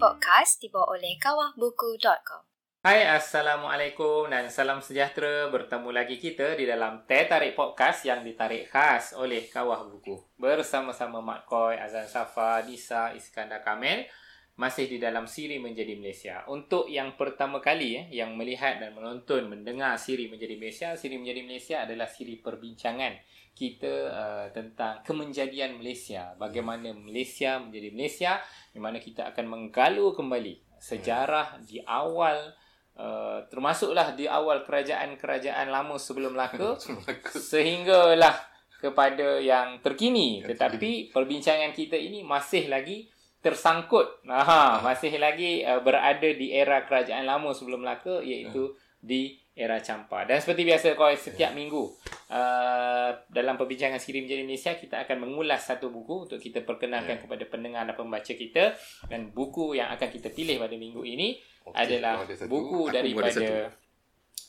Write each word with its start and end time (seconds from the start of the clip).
Podcast 0.00 0.64
dibawa 0.64 0.96
oleh 0.96 1.20
kawahbuku.com. 1.20 2.40
Hai, 2.80 3.04
Assalamualaikum 3.04 4.32
dan 4.32 4.48
salam 4.48 4.80
sejahtera. 4.80 5.52
Bertemu 5.52 5.92
lagi 5.92 6.16
kita 6.16 6.56
di 6.56 6.64
dalam 6.64 7.04
Teh 7.04 7.28
Tarik 7.28 7.52
Podcast 7.52 8.08
yang 8.08 8.24
ditarik 8.24 8.72
khas 8.72 9.12
oleh 9.12 9.44
Kawah 9.52 9.84
Buku. 9.84 10.16
Bersama-sama 10.40 11.20
Mak 11.20 11.44
Koi, 11.44 11.76
Azan 11.76 12.08
Safa, 12.08 12.64
Disa, 12.64 13.12
Iskandar 13.12 13.60
Kamil 13.60 14.08
masih 14.56 14.88
di 14.88 14.96
dalam 14.96 15.28
siri 15.28 15.60
Menjadi 15.60 15.92
Malaysia. 16.00 16.48
Untuk 16.48 16.88
yang 16.88 17.20
pertama 17.20 17.60
kali 17.60 18.00
eh, 18.00 18.06
yang 18.08 18.40
melihat 18.40 18.80
dan 18.80 18.96
menonton, 18.96 19.52
mendengar 19.52 20.00
siri 20.00 20.32
Menjadi 20.32 20.56
Malaysia, 20.56 20.88
siri 20.96 21.20
Menjadi 21.20 21.44
Malaysia 21.44 21.84
adalah 21.84 22.08
siri 22.08 22.40
perbincangan 22.40 23.20
kita 23.54 23.92
uh, 24.08 24.46
tentang 24.54 25.04
kemenjadian 25.04 25.76
Malaysia. 25.76 26.32
Bagaimana 26.40 26.96
Malaysia 26.96 27.60
menjadi 27.60 27.88
Malaysia, 27.92 28.32
di 28.72 28.80
mana 28.80 28.96
kita 28.96 29.28
akan 29.34 29.46
menggalu 29.46 30.16
kembali 30.16 30.80
sejarah 30.80 31.60
di 31.60 31.76
awal 31.84 32.56
uh, 32.96 33.44
termasuklah 33.52 34.16
di 34.16 34.24
awal 34.24 34.64
kerajaan-kerajaan 34.64 35.68
lama 35.68 36.00
sebelum 36.00 36.32
Melaka 36.32 36.80
sehinggalah 37.52 38.32
kepada 38.80 39.36
yang 39.38 39.84
terkini. 39.84 40.40
Tetapi 40.40 41.12
perbincangan 41.12 41.76
kita 41.76 42.00
ini 42.00 42.24
masih 42.24 42.72
lagi 42.72 43.12
tersangkut. 43.44 44.24
Ha, 44.24 44.80
masih 44.80 45.20
lagi 45.20 45.60
uh, 45.64 45.84
berada 45.84 46.28
di 46.32 46.56
era 46.56 46.88
kerajaan 46.88 47.28
lama 47.28 47.52
sebelum 47.52 47.84
Melaka 47.84 48.24
iaitu 48.24 48.72
di 49.00 49.36
era 49.52 49.84
Campa. 49.84 50.24
Dan 50.24 50.40
seperti 50.40 50.64
biasa 50.64 50.96
kau 50.96 51.12
setiap 51.12 51.52
minggu 51.52 51.92
uh, 52.30 53.10
dalam 53.28 53.58
perbincangan 53.58 53.98
Siri 53.98 54.22
Menjadi 54.22 54.46
Malaysia 54.46 54.72
kita 54.78 55.02
akan 55.04 55.26
mengulas 55.26 55.66
satu 55.66 55.90
buku 55.90 56.30
untuk 56.30 56.38
kita 56.38 56.62
perkenalkan 56.62 57.18
yeah. 57.18 57.22
kepada 57.26 57.44
pendengar 57.50 57.82
dan 57.84 57.98
pembaca 57.98 58.32
kita 58.32 58.78
dan 59.10 59.34
buku 59.34 59.76
yang 59.76 59.90
akan 59.90 60.08
kita 60.08 60.30
pilih 60.30 60.62
pada 60.62 60.74
minggu 60.78 61.02
ini 61.02 61.36
okay. 61.66 61.98
adalah 61.98 62.24
buku 62.46 62.88
Aku 62.88 62.94
daripada 62.94 63.74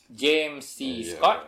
James 0.08 0.64
C. 0.64 1.02
Yeah. 1.02 1.18
Scott 1.18 1.40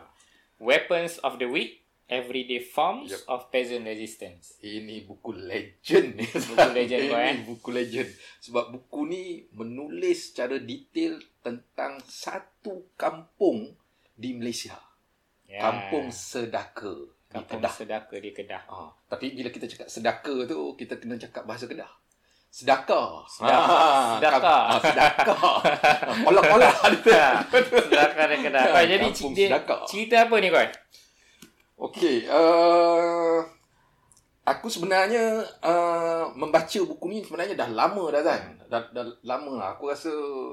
Weapons 0.59 1.23
of 1.23 1.39
the 1.39 1.47
Week 1.47 1.85
Everyday 2.05 2.61
Forms 2.61 3.11
yep. 3.11 3.25
of 3.33 3.49
Peasant 3.49 3.89
Resistance. 3.89 4.61
Ini 4.61 5.09
buku 5.09 5.33
legend 5.33 6.21
ni. 6.21 6.27
Buku 6.29 6.69
legend 6.77 7.03
kau 7.09 7.17
eh. 7.17 7.37
buku 7.49 7.69
legend. 7.73 8.09
Sebab 8.45 8.65
buku 8.77 9.01
ni 9.09 9.23
menulis 9.57 10.33
secara 10.33 10.61
detail 10.61 11.17
tentang 11.41 12.05
satu 12.05 12.93
kampung 12.95 13.73
di 14.13 14.37
Malaysia. 14.37 14.77
Yeah. 15.55 15.63
Kampung 15.63 16.11
Sedaka. 16.11 16.95
Kampung 17.31 17.63
di 17.63 17.63
Kedah. 17.63 17.73
Sedaka 17.79 18.17
di 18.19 18.31
Kedah. 18.35 18.63
Ha. 18.67 18.91
Tapi 19.07 19.39
bila 19.39 19.55
kita 19.55 19.71
cakap 19.71 19.87
Sedaka 19.87 20.35
tu, 20.51 20.75
kita 20.75 20.99
kena 20.99 21.15
cakap 21.15 21.47
bahasa 21.47 21.71
Kedah. 21.71 21.95
Sedaka. 22.51 23.23
Sedaka. 23.31 23.63
Ha. 23.63 24.19
Sedaka. 24.19 24.57
Ha. 24.67 24.75
Sedaka. 24.83 25.35
Kolak-kolak. 26.27 26.75
Sedaka 27.87 28.23
di 28.27 28.37
Kedah. 28.43 28.65
Ha. 28.67 28.83
Jadi 28.83 29.07
cerita 29.87 30.27
apa 30.27 30.35
ni 30.43 30.51
kau? 30.51 30.67
Okey, 31.75 32.31
uh, 32.31 33.43
aku 34.45 34.69
sebenarnya 34.69 35.41
uh, 35.65 36.29
membaca 36.37 36.81
buku 36.85 37.07
ni 37.09 37.19
sebenarnya 37.25 37.57
dah 37.57 37.71
lama 37.73 38.05
dah 38.13 38.23
kan. 38.23 38.43
Dah, 38.69 38.83
dah 38.93 39.05
lama 39.25 39.53
lah. 39.57 39.69
Aku 39.77 39.89
rasa 39.89 40.13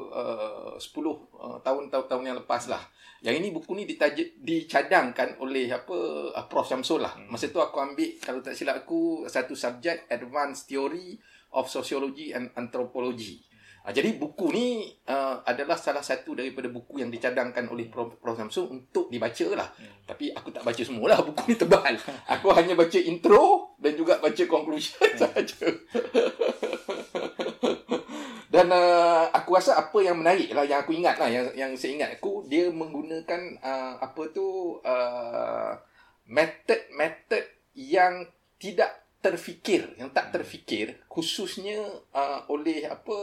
uh, 0.09 0.73
10 0.79 0.79
uh, 0.79 1.59
tahun-tahun 1.61 2.23
yang 2.23 2.39
lepas 2.39 2.71
lah. 2.71 2.81
Yang 3.21 3.35
ini 3.43 3.47
buku 3.53 3.71
ni 3.77 3.83
ditaj- 3.85 4.39
dicadangkan 4.41 5.37
oleh 5.43 5.69
apa 5.69 5.97
uh, 6.31 6.45
Prof 6.47 6.65
Syamsul 6.65 7.03
lah. 7.03 7.13
Hmm. 7.13 7.29
Masa 7.29 7.51
tu 7.51 7.59
aku 7.59 7.77
ambil 7.83 8.15
kalau 8.23 8.39
tak 8.39 8.55
silap 8.55 8.87
aku 8.87 9.27
satu 9.27 9.53
subjek 9.53 10.07
Advanced 10.07 10.71
Theory 10.71 11.19
of 11.51 11.67
Sociology 11.67 12.31
and 12.31 12.49
Anthropology. 12.55 13.50
Ha, 13.81 13.89
jadi 13.89 14.13
buku 14.13 14.53
ni 14.53 14.93
uh, 15.09 15.41
adalah 15.41 15.73
salah 15.73 16.05
satu 16.05 16.37
daripada 16.37 16.69
buku 16.69 17.01
yang 17.01 17.09
dicadangkan 17.09 17.65
oleh 17.65 17.89
Prof. 17.89 18.21
Prof. 18.21 18.37
Samsung 18.37 18.69
untuk 18.69 19.09
dibaca 19.09 19.57
lah. 19.57 19.73
Hmm. 19.73 20.05
Tapi 20.05 20.29
aku 20.29 20.53
tak 20.53 20.61
baca 20.61 20.77
semualah. 20.77 21.17
Buku 21.27 21.49
ni 21.49 21.57
tebal. 21.57 21.97
Aku 22.29 22.53
hanya 22.53 22.77
baca 22.77 22.99
intro 23.01 23.73
dan 23.81 23.97
juga 23.97 24.21
baca 24.21 24.43
conclusion 24.45 25.01
hmm. 25.01 25.17
saja. 25.17 25.65
dan 28.53 28.69
uh, 28.69 29.33
aku 29.33 29.57
rasa 29.57 29.81
apa 29.81 29.97
yang 30.05 30.21
menarik 30.21 30.53
lah, 30.53 30.67
yang 30.67 30.85
aku 30.85 30.93
ingat 30.93 31.17
lah, 31.17 31.31
yang, 31.31 31.49
yang 31.57 31.73
saya 31.73 31.97
ingat 31.97 32.21
aku, 32.21 32.45
dia 32.45 32.69
menggunakan 32.69 33.57
uh, 33.63 33.97
apa 33.97 34.29
tu, 34.29 34.77
uh, 34.83 35.73
method-method 36.29 37.49
yang 37.73 38.29
tidak 38.61 39.01
terfikir 39.21 39.85
yang 40.01 40.09
tak 40.09 40.33
terfikir 40.33 40.97
khususnya 41.05 41.77
uh, 42.11 42.41
oleh 42.49 42.89
apa 42.89 43.17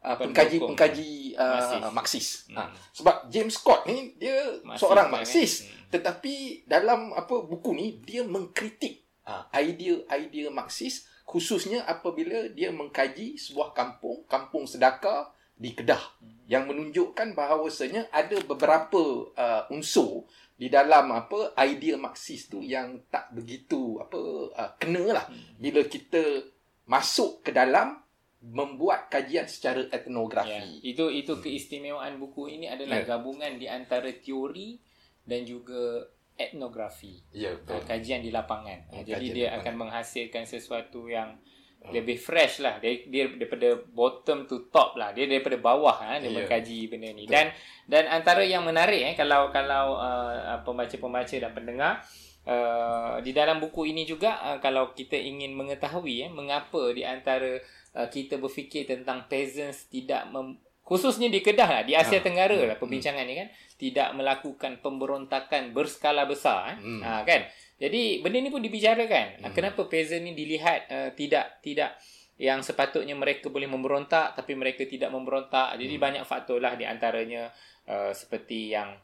uh, 0.00 0.16
pengkaji-pengkaji 0.16 1.36
uh, 1.36 1.92
Marxis. 1.92 2.48
Hmm. 2.48 2.64
Ha. 2.64 2.72
Sebab 2.96 3.28
James 3.28 3.52
Scott 3.52 3.84
ni 3.84 4.16
dia 4.16 4.56
Marxist 4.64 4.80
seorang 4.80 5.08
Marxis 5.12 5.52
hmm. 5.68 5.92
tetapi 5.92 6.64
dalam 6.64 7.12
apa 7.12 7.44
buku 7.44 7.76
ni 7.76 8.00
dia 8.02 8.24
mengkritik 8.24 9.04
uh, 9.28 9.44
idea-idea 9.52 10.48
Marxis 10.48 11.04
khususnya 11.28 11.84
apabila 11.84 12.48
dia 12.54 12.70
mengkaji 12.70 13.36
sebuah 13.36 13.74
kampung, 13.74 14.24
kampung 14.30 14.64
sedekah 14.64 15.34
di 15.56 15.76
Kedah 15.76 16.00
hmm. 16.00 16.48
yang 16.48 16.64
menunjukkan 16.64 17.36
bahawasanya 17.36 18.08
ada 18.08 18.40
beberapa 18.48 19.28
uh, 19.36 19.62
unsur 19.68 20.24
di 20.56 20.72
dalam 20.72 21.12
apa 21.12 21.52
idea 21.68 22.00
marxis 22.00 22.48
tu 22.48 22.64
yang 22.64 23.04
tak 23.12 23.28
begitu 23.36 24.00
apa 24.00 24.20
uh, 24.56 24.70
kena 24.80 25.12
lah 25.12 25.26
hmm. 25.28 25.60
bila 25.60 25.84
kita 25.84 26.48
masuk 26.88 27.44
ke 27.44 27.52
dalam 27.52 28.00
membuat 28.40 29.10
kajian 29.10 29.44
secara 29.50 29.84
etnografi. 29.90 30.80
Yeah. 30.80 30.94
Itu 30.94 31.04
itu 31.12 31.42
keistimewaan 31.42 32.16
buku 32.16 32.48
ini 32.52 32.70
adalah 32.70 33.02
yeah. 33.02 33.08
gabungan 33.08 33.58
di 33.58 33.66
antara 33.66 34.08
teori 34.16 34.78
dan 35.26 35.42
juga 35.42 36.06
etnografi. 36.38 37.20
Ya, 37.34 37.50
yeah, 37.50 37.52
betul. 37.58 37.82
Kajian 37.88 38.20
di 38.22 38.30
lapangan. 38.30 38.86
Yeah, 38.92 39.04
Jadi 39.16 39.26
dia 39.34 39.46
lapangan. 39.50 39.60
akan 39.60 39.74
menghasilkan 39.82 40.44
sesuatu 40.46 41.10
yang 41.10 41.40
lebih 41.86 42.18
fresh 42.18 42.62
lah 42.62 42.82
dia, 42.82 43.06
dia 43.06 43.30
daripada 43.30 43.78
bottom 43.94 44.42
to 44.48 44.66
top 44.74 44.98
lah 44.98 45.14
dia 45.14 45.30
daripada 45.30 45.54
bawah 45.58 45.94
ha, 45.94 46.18
dia 46.18 46.26
yeah. 46.26 46.34
mengkaji 46.34 46.78
benda 46.90 47.10
ni 47.14 47.24
dan 47.30 47.54
dan 47.86 48.10
antara 48.10 48.42
yang 48.42 48.66
menarik 48.66 49.06
eh 49.06 49.14
kalau 49.14 49.54
kalau 49.54 49.94
uh, 49.94 50.58
pembaca-pembaca 50.66 51.36
dan 51.38 51.52
pendengar 51.54 52.02
uh, 52.42 53.22
di 53.22 53.30
dalam 53.30 53.62
buku 53.62 53.86
ini 53.86 54.02
juga 54.02 54.42
uh, 54.42 54.58
kalau 54.58 54.90
kita 54.98 55.14
ingin 55.14 55.54
mengetahui 55.54 56.26
eh 56.26 56.30
mengapa 56.30 56.90
di 56.90 57.06
antara 57.06 57.62
uh, 57.94 58.08
kita 58.10 58.42
berfikir 58.42 58.82
tentang 58.90 59.30
peasants 59.30 59.86
tidak 59.86 60.26
mem- 60.34 60.58
khususnya 60.86 61.30
di 61.30 61.42
Kedah 61.42 61.70
lah 61.70 61.82
di 61.82 61.94
Asia 61.98 62.18
ha. 62.18 62.24
Tenggara 62.24 62.58
lah 62.66 62.74
hmm. 62.78 62.82
perbincangan 62.82 63.22
hmm. 63.26 63.30
ni 63.30 63.34
kan 63.38 63.48
tidak 63.76 64.08
melakukan 64.14 64.72
pemberontakan 64.82 65.70
berskala 65.70 66.26
besar 66.26 66.74
eh 66.74 66.78
hmm. 66.82 67.00
ha, 67.02 67.22
kan 67.22 67.46
jadi 67.76 68.24
benda 68.24 68.40
ni 68.40 68.48
pun 68.48 68.64
dibicarakan. 68.64 69.44
Hmm. 69.44 69.52
Kenapa 69.52 69.84
peasant 69.84 70.24
ni 70.24 70.32
dilihat 70.32 70.88
uh, 70.88 71.10
tidak 71.12 71.60
tidak 71.60 72.00
yang 72.36 72.60
sepatutnya 72.60 73.16
mereka 73.16 73.52
boleh 73.52 73.68
memberontak 73.68 74.32
tapi 74.32 74.56
mereka 74.56 74.88
tidak 74.88 75.12
memberontak. 75.12 75.76
Jadi 75.76 75.94
hmm. 75.96 76.04
banyak 76.04 76.24
faktor 76.24 76.56
lah 76.56 76.72
di 76.72 76.88
antaranya 76.88 77.52
uh, 77.84 78.12
seperti 78.16 78.72
yang 78.72 78.96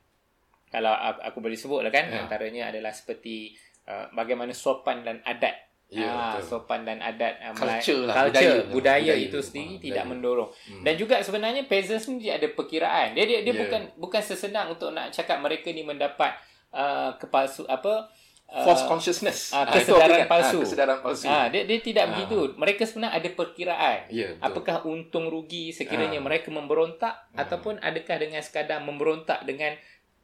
kalau 0.72 0.88
aku 0.97 1.44
boleh 1.44 1.56
sebut 1.56 1.84
lah 1.84 1.93
kan 1.93 2.09
ya. 2.09 2.25
antaranya 2.25 2.72
adalah 2.72 2.97
seperti 2.97 3.53
uh, 3.84 4.09
bagaimana 4.16 4.56
sopan 4.56 5.04
dan 5.04 5.21
adat. 5.21 5.69
Ya, 5.93 6.09
ha, 6.09 6.41
sopan 6.41 6.89
dan 6.89 7.04
adat 7.04 7.37
uh, 7.44 7.53
culture, 7.53 8.09
lah, 8.09 8.25
culture 8.25 8.65
budaya, 8.72 8.72
budaya, 8.72 9.12
budaya 9.12 9.15
itu 9.21 9.39
sendiri 9.44 9.77
ha, 9.77 9.83
tidak 9.84 10.04
mendorong. 10.09 10.49
Hmm. 10.49 10.81
Dan 10.81 10.97
juga 10.97 11.21
sebenarnya 11.21 11.69
peasants 11.69 12.09
ni 12.09 12.25
dia 12.25 12.41
ada 12.41 12.49
perkiraan. 12.49 13.12
Dia 13.12 13.28
dia, 13.28 13.44
dia 13.44 13.53
yeah. 13.53 13.60
bukan 13.60 13.83
bukan 14.00 14.22
sesenang 14.25 14.72
untuk 14.72 14.97
nak 14.97 15.12
cakap 15.12 15.44
mereka 15.44 15.69
ni 15.69 15.84
mendapat 15.84 16.33
uh, 16.72 17.12
kepalsu 17.21 17.69
apa 17.69 18.09
false 18.52 18.84
consciousness 18.84 19.56
uh, 19.56 19.64
kesedaran 19.64 20.28
palsu. 20.28 20.60
Uh, 20.60 20.65
kesedaran 20.68 20.98
palsu. 21.00 21.24
Ah 21.24 21.32
uh, 21.32 21.47
dia 21.48 21.65
dia 21.65 21.80
tidak 21.80 22.04
uh. 22.04 22.09
begitu. 22.12 22.36
Mereka 22.60 22.82
sebenarnya 22.84 23.16
ada 23.16 23.28
perkiraan. 23.32 23.98
Yeah, 24.12 24.36
apakah 24.44 24.84
untung 24.84 25.32
rugi 25.32 25.72
sekiranya 25.72 26.21
uh. 26.21 26.24
mereka 26.24 26.53
memberontak 26.53 27.32
uh. 27.32 27.41
ataupun 27.41 27.80
adakah 27.80 28.21
dengan 28.21 28.44
sekadar 28.44 28.84
memberontak 28.84 29.48
dengan 29.48 29.72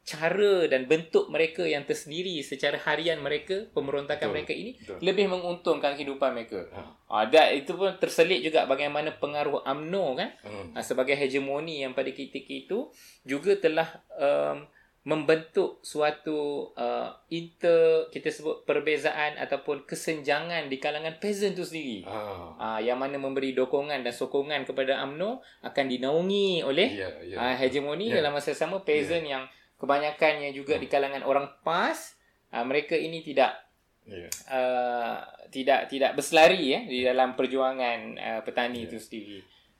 cara 0.09 0.65
dan 0.65 0.89
bentuk 0.89 1.29
mereka 1.29 1.61
yang 1.69 1.85
tersendiri 1.85 2.41
secara 2.41 2.81
harian 2.81 3.21
mereka 3.21 3.69
pemberontakan 3.77 4.31
betul, 4.31 4.33
mereka 4.33 4.53
ini 4.57 4.71
betul. 4.81 4.97
lebih 5.05 5.25
menguntungkan 5.29 5.93
kehidupan 5.93 6.33
mereka. 6.33 6.65
Ah 7.09 7.25
uh. 7.25 7.29
uh, 7.29 7.49
itu 7.53 7.73
pun 7.77 7.93
terselit 7.97 8.41
juga 8.45 8.65
bagaimana 8.65 9.13
pengaruh 9.17 9.65
AMNO 9.65 10.05
kan 10.17 10.29
uh. 10.45 10.77
Uh, 10.77 10.83
sebagai 10.85 11.13
hegemoni 11.17 11.81
yang 11.81 11.93
pada 11.93 12.09
ketika 12.09 12.49
itu 12.49 12.89
juga 13.21 13.57
telah 13.57 13.89
um, 14.17 14.65
membentuk 15.07 15.79
suatu 15.79 16.69
uh, 16.75 17.09
inter 17.31 18.11
kita 18.11 18.27
sebut 18.35 18.67
perbezaan 18.67 19.39
ataupun 19.39 19.87
kesenjangan 19.87 20.67
di 20.67 20.75
kalangan 20.75 21.15
peasant 21.23 21.55
itu 21.55 21.63
sendiri. 21.63 21.99
Ah. 22.03 22.51
Uh, 22.59 22.79
yang 22.83 22.99
mana 22.99 23.15
memberi 23.15 23.55
dokongan 23.55 24.03
dan 24.03 24.11
sokongan 24.11 24.67
kepada 24.67 24.99
AMNO 24.99 25.39
akan 25.63 25.85
dinaungi 25.87 26.67
oleh 26.67 26.99
yeah, 26.99 27.13
yeah. 27.23 27.39
Uh, 27.39 27.55
hegemoni 27.55 28.11
yeah. 28.11 28.19
dalam 28.19 28.35
masa 28.35 28.51
sama 28.51 28.83
peasant 28.83 29.23
yeah. 29.23 29.39
yang 29.39 29.43
kebanyakannya 29.79 30.51
juga 30.51 30.75
hmm. 30.75 30.83
di 30.83 30.87
kalangan 30.91 31.23
orang 31.23 31.47
PAS 31.63 32.19
uh, 32.51 32.67
mereka 32.67 32.99
ini 32.99 33.23
tidak 33.23 33.55
yeah. 34.03 34.27
uh, 34.51 35.23
tidak 35.47 35.87
tidak 35.87 36.11
berselari 36.19 36.75
ya 36.75 36.79
eh, 36.83 36.91
di 36.91 36.99
dalam 37.07 37.39
perjuangan 37.39 37.99
uh, 38.19 38.41
petani 38.43 38.83
yeah. 38.83 38.87
itu 38.91 38.97
sendiri. 38.99 39.39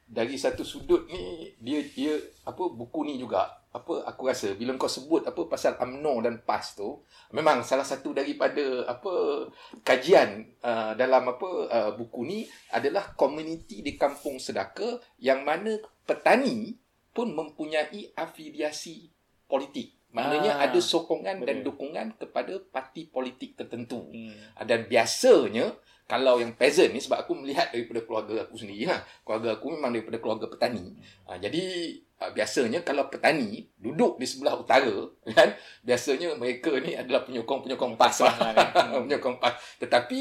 dari 0.10 0.42
satu 0.42 0.66
sudut 0.66 1.06
ni 1.06 1.54
dia 1.62 1.86
dia 1.86 2.18
apa 2.48 2.66
buku 2.74 3.06
ni 3.06 3.22
juga 3.22 3.59
apa 3.70 4.02
aku 4.10 4.26
rasa 4.26 4.58
bila 4.58 4.74
kau 4.82 4.90
sebut 4.90 5.30
apa 5.30 5.46
pasal 5.46 5.78
UMNO 5.78 6.26
dan 6.26 6.42
PAS 6.42 6.74
tu 6.74 7.06
memang 7.30 7.62
salah 7.62 7.86
satu 7.86 8.18
daripada 8.18 8.90
apa 8.90 9.46
kajian 9.86 10.58
uh, 10.66 10.98
dalam 10.98 11.30
apa 11.30 11.50
uh, 11.70 11.92
buku 11.94 12.26
ni 12.26 12.40
adalah 12.74 13.14
komuniti 13.14 13.86
di 13.86 13.94
kampung 13.94 14.42
sedaka 14.42 14.98
yang 15.22 15.46
mana 15.46 15.78
petani 16.02 16.74
pun 17.14 17.30
mempunyai 17.30 18.10
afiliasi 18.18 19.14
politik 19.46 19.94
maknanya 20.10 20.58
Ah, 20.58 20.66
ada 20.66 20.82
sokongan 20.82 21.46
dan 21.46 21.62
betul. 21.62 21.78
dukungan 21.78 22.18
kepada 22.18 22.58
parti 22.74 23.06
politik 23.06 23.54
tertentu 23.54 24.10
Hmm. 24.10 24.66
Dan 24.66 24.90
biasanya 24.90 25.78
kalau 26.10 26.42
yang 26.42 26.58
peasant 26.58 26.90
ni 26.90 26.98
sebab 26.98 27.22
aku 27.22 27.38
melihat 27.38 27.70
daripada 27.70 28.02
keluarga 28.02 28.50
aku 28.50 28.58
sendiri 28.58 28.90
lah. 28.90 29.06
Keluarga 29.22 29.62
aku 29.62 29.78
memang 29.78 29.94
daripada 29.94 30.18
keluarga 30.18 30.50
petani. 30.50 30.98
Ha, 31.30 31.38
jadi 31.38 31.62
ha, 31.94 32.09
biasanya 32.20 32.84
kalau 32.84 33.08
petani 33.08 33.64
duduk 33.80 34.20
di 34.20 34.28
sebelah 34.28 34.60
utara 34.60 35.08
kan 35.38 35.56
biasanya 35.88 36.36
mereka 36.36 36.76
ni 36.84 36.92
adalah 36.92 37.24
penyokong-penyokong 37.24 37.96
PAS 37.96 38.28
lah. 38.28 38.36
Lah 38.36 38.52
kan. 38.52 38.68
penyokong 39.08 39.40
PAS. 39.40 39.80
Tetapi 39.80 40.20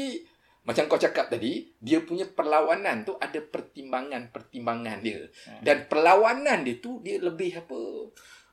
macam 0.63 0.85
kau 0.85 1.01
cakap 1.01 1.33
tadi, 1.33 1.71
dia 1.81 2.03
punya 2.03 2.29
perlawanan 2.29 3.01
tu 3.01 3.17
ada 3.17 3.41
pertimbangan-pertimbangan 3.41 5.01
dia. 5.01 5.25
Hmm. 5.25 5.61
Dan 5.65 5.89
perlawanan 5.89 6.61
dia 6.61 6.77
tu 6.77 7.01
dia 7.01 7.17
lebih 7.17 7.57
apa 7.57 7.79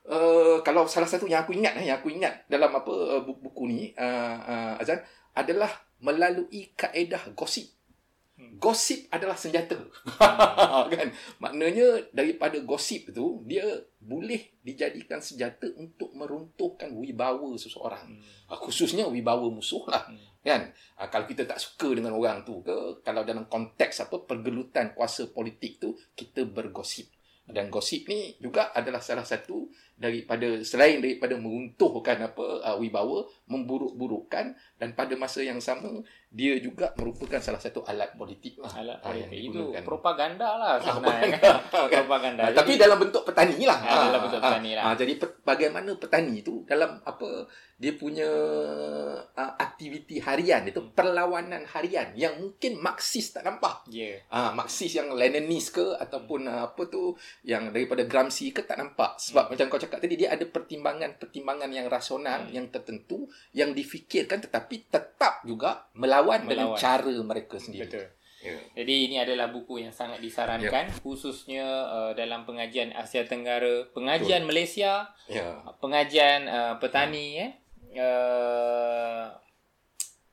uh, 0.09 0.57
kalau 0.65 0.89
salah 0.89 1.07
satu 1.07 1.29
yang 1.29 1.45
aku 1.45 1.53
ingat 1.53 1.77
eh, 1.77 1.91
yang 1.91 2.01
aku 2.01 2.09
ingat 2.11 2.47
dalam 2.49 2.71
apa 2.73 2.89
uh, 2.89 3.21
buku, 3.21 3.39
buku 3.47 3.63
ni 3.69 3.79
uh, 3.95 4.37
uh, 4.39 4.81
Azan 4.81 5.03
adalah 5.37 5.69
melalui 6.01 6.73
kaedah 6.73 7.37
gosip. 7.37 7.76
Gosip 8.57 9.09
adalah 9.09 9.37
senjata. 9.37 9.77
kan? 10.93 11.07
Maknanya 11.41 12.09
daripada 12.13 12.57
gosip 12.61 13.13
tu 13.13 13.41
dia 13.45 13.63
boleh 13.97 14.57
dijadikan 14.61 15.21
senjata 15.21 15.65
untuk 15.77 16.13
meruntuhkan 16.13 16.93
wibawa 16.93 17.53
seseorang. 17.57 18.17
Hmm. 18.17 18.21
Uh, 18.49 18.59
khususnya 18.61 19.09
wibawa 19.09 19.49
musuh 19.49 19.85
lah. 19.89 20.05
Hmm. 20.05 20.21
Kan? 20.45 20.61
Uh, 20.97 21.07
kalau 21.09 21.25
kita 21.25 21.45
tak 21.45 21.57
suka 21.57 21.93
dengan 21.93 22.13
orang 22.13 22.45
tu 22.45 22.61
ke 22.61 23.01
kalau 23.01 23.25
dalam 23.25 23.49
konteks 23.49 24.05
apa 24.05 24.25
pergelutan 24.25 24.93
kuasa 24.93 25.29
politik 25.33 25.81
tu 25.81 25.97
kita 26.13 26.45
bergosip. 26.45 27.16
Dan 27.47 27.67
gosip 27.67 28.03
ni 28.05 28.35
juga 28.37 28.69
adalah 28.69 28.99
salah 28.99 29.23
satu 29.23 29.65
daripada 29.93 30.43
selain 30.61 30.99
daripada 30.99 31.33
meruntuhkan 31.33 32.19
apa 32.21 32.43
uh, 32.61 32.75
wibawa, 32.75 33.23
memburuk-burukkan 33.47 34.45
dan 34.75 34.89
pada 34.91 35.13
masa 35.13 35.39
yang 35.39 35.57
sama 35.57 35.89
dia 36.27 36.57
juga 36.57 36.91
merupakan 36.93 37.39
salah 37.39 37.57
satu 37.57 37.81
alat 37.83 38.11
politik 38.13 38.57
lah. 38.57 38.67
Alat 38.73 38.99
Ah, 38.99 39.11
yang 39.11 39.31
politik 39.31 39.47
itu 39.49 39.61
propaganda 39.81 40.49
lah 40.53 40.75
Ah, 40.75 40.91
sebenarnya. 40.91 41.37
kan? 41.39 41.55
propaganda. 41.95 42.41
Tapi 42.51 42.71
dalam 42.75 42.97
bentuk 42.97 43.23
petani 43.23 43.63
lah. 43.63 43.79
Ah, 43.79 44.05
dalam 44.07 44.21
bentuk 44.21 44.39
petani 44.39 44.71
lah. 44.73 44.83
Ah, 44.83 44.93
jadi 44.93 45.13
pe- 45.15 45.39
bagaimana 45.41 45.89
petani 45.93 46.35
tu 46.41 46.61
dalam 46.63 46.99
apa 47.01 47.47
dia 47.77 47.93
punya 47.93 48.25
uh, 49.31 49.53
aktiviti 49.55 50.17
harian 50.17 50.65
itu 50.65 50.81
perlawanan 50.91 51.61
harian 51.69 52.09
yang 52.17 52.33
mungkin 52.41 52.81
Marxis 52.81 53.29
tak 53.29 53.45
nampak. 53.45 53.85
Ya. 53.87 54.17
Ah, 54.27 54.49
Marxis 54.49 54.97
yang 54.97 55.13
Leninist 55.13 55.77
ke 55.77 55.85
ataupun 55.93 56.49
uh, 56.49 56.65
apa 56.67 56.81
tu 56.89 57.13
yang 57.45 57.69
daripada 57.69 58.01
Gramsci 58.09 58.49
ke 58.49 58.65
tak 58.65 58.81
nampak 58.81 59.21
sebab 59.21 59.47
Hmm. 59.47 59.53
macam 59.53 59.65
kau 59.69 59.77
cakap 59.77 60.01
tadi 60.01 60.17
dia 60.17 60.33
ada 60.33 60.41
pertimbangan-pertimbangan 60.43 61.69
yang 61.69 61.85
rasional 61.85 62.49
Hmm. 62.49 62.53
yang 62.53 62.65
tertentu 62.67 63.29
yang 63.53 63.71
difikirkan 63.71 64.41
tetapi 64.41 64.89
tetap 64.89 65.45
juga 65.45 65.85
melawan, 65.93 66.49
dengan 66.49 66.73
Melawan. 66.73 66.81
cara 66.81 67.13
mereka 67.21 67.61
sendiri. 67.61 67.85
Betul. 67.85 68.07
Ya. 68.37 68.53
Jadi 68.77 69.09
ini 69.09 69.17
adalah 69.17 69.49
buku 69.49 69.81
yang 69.81 69.89
sangat 69.89 70.17
disarankan 70.17 70.93
khususnya 71.01 71.65
uh, 71.85 72.11
dalam 72.13 72.45
pengajian 72.45 72.93
Asia 72.93 73.25
Tenggara, 73.25 73.85
pengajian 73.93 74.45
Malaysia, 74.45 75.09
Ya. 75.25 75.61
pengajian 75.77 76.45
uh, 76.45 76.73
petani 76.77 77.37
eh. 77.37 77.51
Uh, 77.97 79.25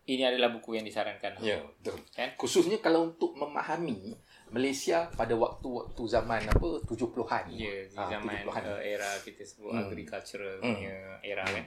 ini 0.04 0.20
adalah 0.20 0.52
buku 0.52 0.76
yang 0.76 0.84
disarankan. 0.84 1.40
Ya, 1.40 1.64
betul. 1.64 1.96
Kan? 2.12 2.36
Khususnya 2.36 2.76
kalau 2.78 3.08
untuk 3.08 3.32
memahami 3.32 4.12
Malaysia 4.52 5.08
pada 5.10 5.32
waktu-waktu 5.32 6.02
zaman 6.04 6.44
apa 6.44 6.68
70-an. 6.84 7.44
Ya, 7.50 7.72
di 7.82 7.96
Ah, 7.96 8.12
zaman 8.12 8.36
70-an. 8.38 8.62
uh, 8.68 8.80
era 8.80 9.10
kita 9.18 9.42
sebut 9.42 9.72
Hmm. 9.72 9.82
agricultural 9.82 10.60
Hmm. 10.60 10.76
punya 10.76 10.96
era 11.22 11.42
kan. 11.42 11.64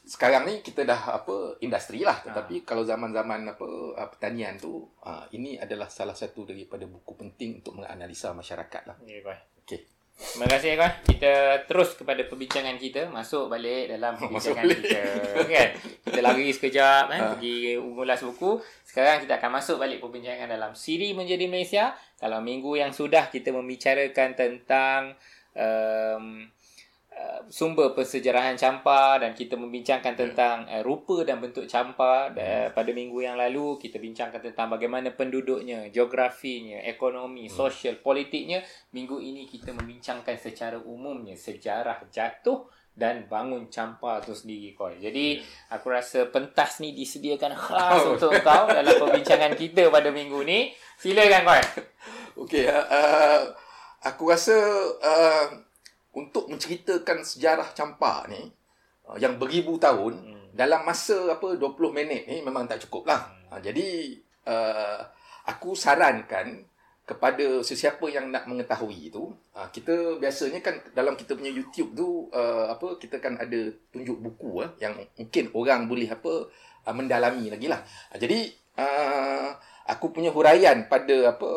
Sekarang 0.00 0.42
ni 0.42 0.58
kita 0.58 0.82
dah 0.82 1.20
apa 1.20 1.60
industri 1.60 2.00
lah 2.00 2.18
Ah. 2.18 2.24
tetapi 2.24 2.64
kalau 2.64 2.82
zaman-zaman 2.82 3.46
apa 3.46 3.66
ah, 3.94 4.08
pertanian 4.08 4.56
tu 4.56 4.82
ah, 5.04 5.28
ini 5.30 5.54
adalah 5.54 5.86
salah 5.86 6.16
satu 6.16 6.42
daripada 6.44 6.82
buku 6.82 7.14
penting 7.14 7.62
untuk 7.62 7.78
menganalisa 7.78 8.32
masyarakat 8.32 8.82
lah. 8.84 8.96
Ya, 9.04 9.22
Koi. 9.22 9.38
Okey. 9.62 9.80
Terima 10.18 10.50
kasih 10.50 10.74
Koi. 10.74 10.90
Kita 11.08 11.34
terus 11.64 11.94
kepada 11.94 12.26
perbincangan 12.26 12.74
kita, 12.74 13.06
masuk 13.08 13.46
balik 13.46 13.86
dalam 13.88 14.18
Masuk 14.18 14.50
perbincangan 14.50 14.64
balik. 14.66 14.78
kita. 14.82 15.02
Kan? 15.46 15.68
Kita 16.04 16.20
lari 16.20 16.46
sekejap 16.50 17.04
kan, 17.06 17.20
Ah. 17.20 17.30
pergi 17.32 17.78
mengulas 17.78 18.20
buku. 18.20 18.58
Sekarang 18.82 19.22
kita 19.22 19.38
akan 19.38 19.50
masuk 19.54 19.78
balik 19.78 20.02
perbincangan 20.02 20.50
dalam 20.50 20.74
siri 20.74 21.14
menjadi 21.14 21.46
Malaysia. 21.46 21.94
Kalau 22.18 22.42
minggu 22.42 22.74
yang 22.74 22.90
sudah 22.90 23.30
kita 23.30 23.54
membicarakan 23.54 24.34
tentang 24.34 25.14
um, 25.54 26.42
uh, 27.18 27.42
sumber 27.50 27.90
persejarahan 27.98 28.54
campa 28.54 29.18
dan 29.18 29.34
kita 29.34 29.58
membincangkan 29.58 30.14
tentang 30.14 30.70
uh, 30.70 30.86
rupa 30.86 31.26
dan 31.26 31.42
bentuk 31.42 31.66
campa 31.66 32.30
uh, 32.30 32.68
pada 32.70 32.90
minggu 32.94 33.18
yang 33.18 33.34
lalu 33.34 33.74
kita 33.82 33.98
bincangkan 33.98 34.38
tentang 34.38 34.70
bagaimana 34.70 35.10
penduduknya, 35.10 35.90
geografinya, 35.90 36.78
ekonomi, 36.86 37.50
sosial, 37.50 37.98
politiknya. 37.98 38.62
Minggu 38.94 39.18
ini 39.18 39.50
kita 39.50 39.74
membincangkan 39.74 40.38
secara 40.38 40.78
umumnya 40.78 41.34
sejarah 41.34 42.06
jatuh 42.08 42.70
dan 42.98 43.30
bangun 43.30 43.70
campa 43.70 44.18
tu 44.18 44.34
sendiri 44.34 44.74
koi. 44.74 44.98
Jadi 44.98 45.38
aku 45.70 45.86
rasa 45.86 46.26
pentas 46.34 46.82
ni 46.82 46.94
disediakan 46.98 47.54
khas 47.66 48.02
Oh. 48.02 48.14
untuk 48.18 48.34
kau 48.42 48.66
dalam 48.66 48.94
perbincangan 48.94 49.54
kita 49.54 49.86
pada 49.90 50.10
minggu 50.10 50.42
ni. 50.42 50.74
Silakan 50.98 51.42
koi. 51.46 51.62
Okey, 52.42 52.66
uh, 52.66 52.86
uh, 52.86 53.40
aku 54.02 54.30
rasa 54.30 54.54
uh, 55.02 55.46
untuk 56.16 56.48
menceritakan 56.48 57.24
sejarah 57.24 57.72
campak 57.76 58.32
ni 58.32 58.48
uh, 59.08 59.16
yang 59.20 59.36
beribu 59.36 59.76
tahun 59.76 60.38
Hmm. 60.38 60.56
dalam 60.56 60.82
masa 60.82 61.38
apa 61.38 61.54
20 61.54 61.92
minit 61.92 62.26
ni 62.26 62.40
memang 62.40 62.64
tak 62.66 62.82
cukup 62.88 63.06
lah. 63.06 63.28
Hmm. 63.28 63.58
Uh, 63.58 63.60
jadi 63.60 63.86
uh, 64.48 65.00
aku 65.48 65.76
sarankan 65.76 66.64
kepada 67.08 67.64
sesiapa 67.64 68.04
yang 68.12 68.28
nak 68.28 68.44
mengetahui 68.44 69.08
itu, 69.08 69.32
uh, 69.56 69.68
kita 69.72 70.20
biasanya 70.20 70.60
kan 70.60 70.76
dalam 70.92 71.16
kita 71.16 71.32
punya 71.32 71.48
YouTube 71.48 71.96
tu 71.96 72.28
uh, 72.28 72.68
apa 72.68 73.00
kita 73.00 73.16
kan 73.16 73.40
ada 73.40 73.72
tunjuk 73.88 74.20
buku 74.20 74.60
uh, 74.60 74.76
yang 74.76 74.92
mungkin 75.16 75.48
orang 75.56 75.88
boleh 75.88 76.08
apa 76.08 76.52
uh, 76.84 76.94
mendalami 76.94 77.48
lagi 77.48 77.64
lah. 77.64 77.80
Uh, 78.12 78.18
jadi 78.20 78.52
uh, 78.76 79.56
aku 79.88 80.12
punya 80.12 80.28
huraian 80.28 80.84
pada 80.84 81.32
apa 81.32 81.48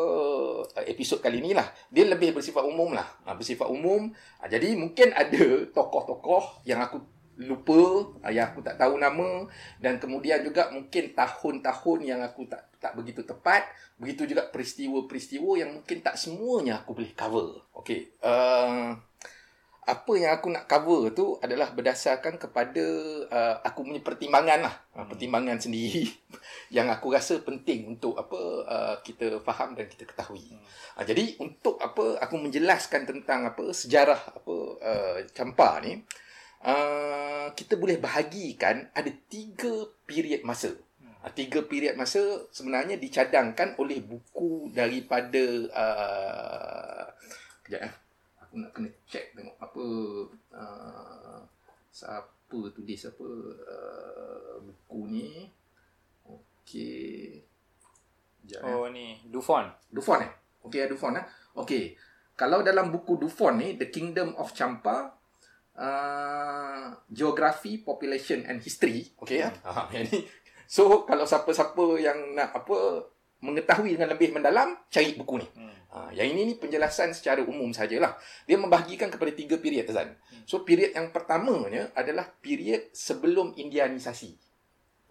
uh, 0.64 0.84
episod 0.88 1.20
kali 1.20 1.44
ni 1.44 1.52
lah. 1.52 1.68
Dia 1.92 2.08
lebih 2.08 2.32
bersifat 2.32 2.64
umum 2.64 2.96
lah. 2.96 3.04
Uh, 3.28 3.36
bersifat 3.36 3.68
umum. 3.68 4.08
Uh, 4.40 4.48
jadi 4.48 4.72
mungkin 4.72 5.12
ada 5.12 5.68
tokoh-tokoh 5.68 6.64
yang 6.64 6.80
aku 6.80 7.04
lupa 7.36 8.08
uh, 8.24 8.32
yang 8.32 8.50
aku 8.50 8.64
tak 8.64 8.80
tahu 8.80 8.96
nama. 8.96 9.44
Dan 9.76 10.00
kemudian 10.00 10.40
juga 10.40 10.72
mungkin 10.72 11.12
tahun-tahun 11.12 11.98
yang 12.00 12.24
aku 12.24 12.48
tak 12.48 12.72
tak 12.80 12.96
begitu 12.96 13.20
tepat. 13.22 13.68
Begitu 14.00 14.32
juga 14.32 14.48
peristiwa-peristiwa 14.48 15.60
yang 15.60 15.70
mungkin 15.76 16.00
tak 16.00 16.16
semuanya 16.16 16.80
aku 16.80 16.96
boleh 16.96 17.12
cover. 17.12 17.68
Okey 17.76 18.16
uh, 18.24 18.96
apa 19.82 20.14
yang 20.14 20.38
aku 20.38 20.46
nak 20.54 20.70
cover 20.70 21.10
tu 21.10 21.34
adalah 21.42 21.74
berdasarkan 21.74 22.38
kepada 22.38 22.84
uh, 23.26 23.54
aku 23.66 23.82
punya 23.82 23.98
pertimbangan 23.98 24.62
lah 24.62 24.74
uh, 24.94 25.10
pertimbangan 25.10 25.58
sendiri 25.58 26.06
yang 26.76 26.86
aku 26.86 27.10
rasa 27.10 27.42
penting 27.42 27.90
untuk 27.90 28.14
apa 28.14 28.38
uh, 28.62 28.94
kita 29.02 29.42
faham 29.42 29.74
dan 29.74 29.90
kita 29.90 30.06
ketahui. 30.06 30.54
Hmm. 30.54 30.62
Uh, 31.02 31.04
jadi 31.04 31.34
untuk 31.42 31.82
apa 31.82 32.14
aku 32.22 32.38
menjelaskan 32.38 33.10
tentang 33.10 33.50
apa 33.50 33.74
sejarah 33.74 34.22
apa 34.38 34.54
uh, 34.78 35.18
campa 35.34 35.82
ni 35.82 35.98
uh, 36.62 37.50
kita 37.50 37.74
boleh 37.74 37.98
bahagikan 37.98 38.86
ada 38.94 39.10
tiga 39.26 39.90
period 40.06 40.46
masa. 40.46 40.78
Uh, 41.02 41.32
tiga 41.34 41.66
period 41.66 41.98
masa 41.98 42.22
sebenarnya 42.54 43.02
dicadangkan 43.02 43.74
oleh 43.82 43.98
buku 43.98 44.70
daripada 44.70 45.42
uh, 45.74 47.02
kejap 47.66 47.82
eh 47.90 48.01
aku 48.52 48.60
nak 48.60 48.76
kena 48.76 48.92
check 49.08 49.32
tengok 49.32 49.56
apa 49.56 49.84
uh, 50.52 51.40
siapa 51.88 52.58
tulis 52.76 53.00
apa 53.08 53.28
uh, 53.64 54.60
buku 54.60 55.00
ni. 55.08 55.48
Okey. 56.28 57.40
Sekejap, 58.44 58.60
eh. 58.60 58.76
Oh 58.76 58.92
ni, 58.92 59.16
Dufon. 59.24 59.72
Dufon 59.88 60.20
eh? 60.20 60.28
Okey 60.68 60.84
Dufon 60.84 61.16
eh? 61.16 61.24
Okey. 61.56 61.96
Kalau 62.36 62.60
dalam 62.60 62.92
buku 62.92 63.16
Dufon 63.16 63.56
ni 63.56 63.80
The 63.80 63.88
Kingdom 63.88 64.36
of 64.36 64.52
Champa 64.52 65.16
uh, 65.80 66.92
Geography 67.08 67.80
Population 67.80 68.44
and 68.44 68.60
History. 68.60 69.16
Okey 69.16 69.40
ya. 69.40 69.48
Hmm. 69.64 69.72
ha 69.72 69.88
jadi 69.88 70.28
so 70.68 71.08
kalau 71.08 71.24
siapa-siapa 71.24 71.84
yang 72.04 72.36
nak 72.36 72.52
apa 72.52 73.08
mengetahui 73.42 73.98
dengan 73.98 74.14
lebih 74.14 74.30
mendalam, 74.32 74.78
cari 74.88 75.18
buku 75.18 75.42
ni. 75.42 75.48
Hmm. 75.58 75.74
Ha, 75.92 76.08
yang 76.16 76.32
ini 76.32 76.48
ni 76.48 76.54
penjelasan 76.56 77.12
secara 77.12 77.44
umum 77.44 77.68
sajalah. 77.74 78.16
Dia 78.48 78.56
membahagikan 78.56 79.12
kepada 79.12 79.28
tiga 79.36 79.60
period 79.60 79.92
Azan. 79.92 80.16
So 80.48 80.64
period 80.64 80.96
yang 80.96 81.12
pertamanya 81.12 81.92
adalah 81.92 82.32
period 82.40 82.88
sebelum 82.96 83.52
Indianisasi. 83.60 84.32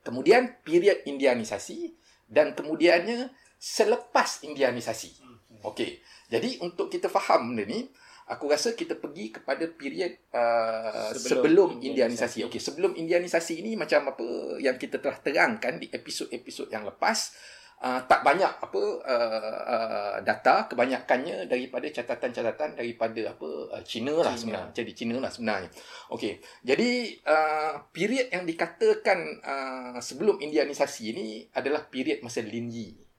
Kemudian 0.01 0.57
period 0.65 1.05
Indianisasi 1.05 1.93
dan 2.25 2.57
kemudiannya 2.57 3.29
selepas 3.61 4.41
Indianisasi. 4.41 5.21
Okey. 5.61 6.01
Jadi 6.33 6.57
untuk 6.65 6.89
kita 6.89 7.13
faham 7.13 7.53
benda 7.53 7.69
ni, 7.69 7.85
aku 8.25 8.49
rasa 8.49 8.73
kita 8.73 8.97
pergi 8.97 9.37
kepada 9.37 9.69
period 9.69 10.17
uh, 10.33 11.13
sebelum, 11.13 11.29
sebelum 11.29 11.69
Indianisasi. 11.85 12.49
Okey, 12.49 12.57
sebelum 12.57 12.97
Indianisasi 12.97 13.61
ini 13.61 13.77
macam 13.77 14.17
apa 14.17 14.57
yang 14.57 14.81
kita 14.81 14.97
telah 14.97 15.21
terangkan 15.21 15.77
di 15.77 15.93
episod-episod 15.93 16.73
yang 16.73 16.89
lepas, 16.89 17.37
uh, 17.81 18.01
tak 18.05 18.21
banyak 18.21 18.47
apa 18.47 18.81
uh, 19.01 19.59
uh, 19.65 20.15
data 20.21 20.69
kebanyakannya 20.69 21.49
daripada 21.49 21.89
catatan-catatan 21.89 22.77
daripada 22.77 23.33
apa 23.33 23.49
uh, 23.75 23.83
China 23.83 24.21
lah 24.21 24.33
China. 24.33 24.39
sebenarnya. 24.39 24.71
Jadi 24.77 24.91
China 24.93 25.15
lah 25.19 25.31
sebenarnya. 25.33 25.69
Okey. 26.13 26.39
Jadi 26.61 26.91
uh, 27.25 27.73
period 27.89 28.29
yang 28.29 28.45
dikatakan 28.45 29.19
uh, 29.41 29.97
sebelum 29.99 30.39
Indianisasi 30.39 31.03
ini 31.11 31.27
adalah 31.57 31.89
period 31.89 32.21
masa 32.21 32.45
Lin 32.45 32.69
Yi 32.69 33.10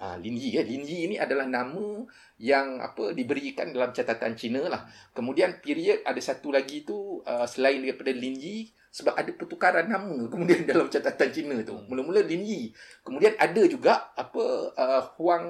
uh, 0.00 0.16
Lin 0.20 0.36
Yi 0.36 0.60
ya 0.60 0.62
Lin 0.62 0.82
Yi 0.84 0.98
ini 1.10 1.16
adalah 1.16 1.48
nama 1.48 2.04
yang 2.40 2.80
apa 2.80 3.16
diberikan 3.16 3.72
dalam 3.72 3.92
catatan 3.92 4.36
China 4.36 4.66
lah 4.68 4.82
kemudian 5.16 5.60
period 5.60 6.04
ada 6.04 6.18
satu 6.20 6.52
lagi 6.52 6.84
tu 6.84 7.20
uh, 7.24 7.46
selain 7.48 7.80
daripada 7.84 8.12
Lin 8.12 8.36
Yi 8.36 8.76
sebab 8.96 9.12
ada 9.12 9.28
pertukaran 9.36 9.84
nama 9.92 10.16
kemudian 10.32 10.64
dalam 10.64 10.88
catatan 10.88 11.28
Cina 11.28 11.60
tu. 11.60 11.76
Hmm. 11.76 11.84
Mula-mula 11.92 12.24
Lin 12.24 12.40
Yi. 12.40 12.72
Kemudian 13.04 13.36
ada 13.36 13.62
juga 13.68 14.08
apa 14.16 14.72
uh, 14.72 15.02
Huang 15.20 15.46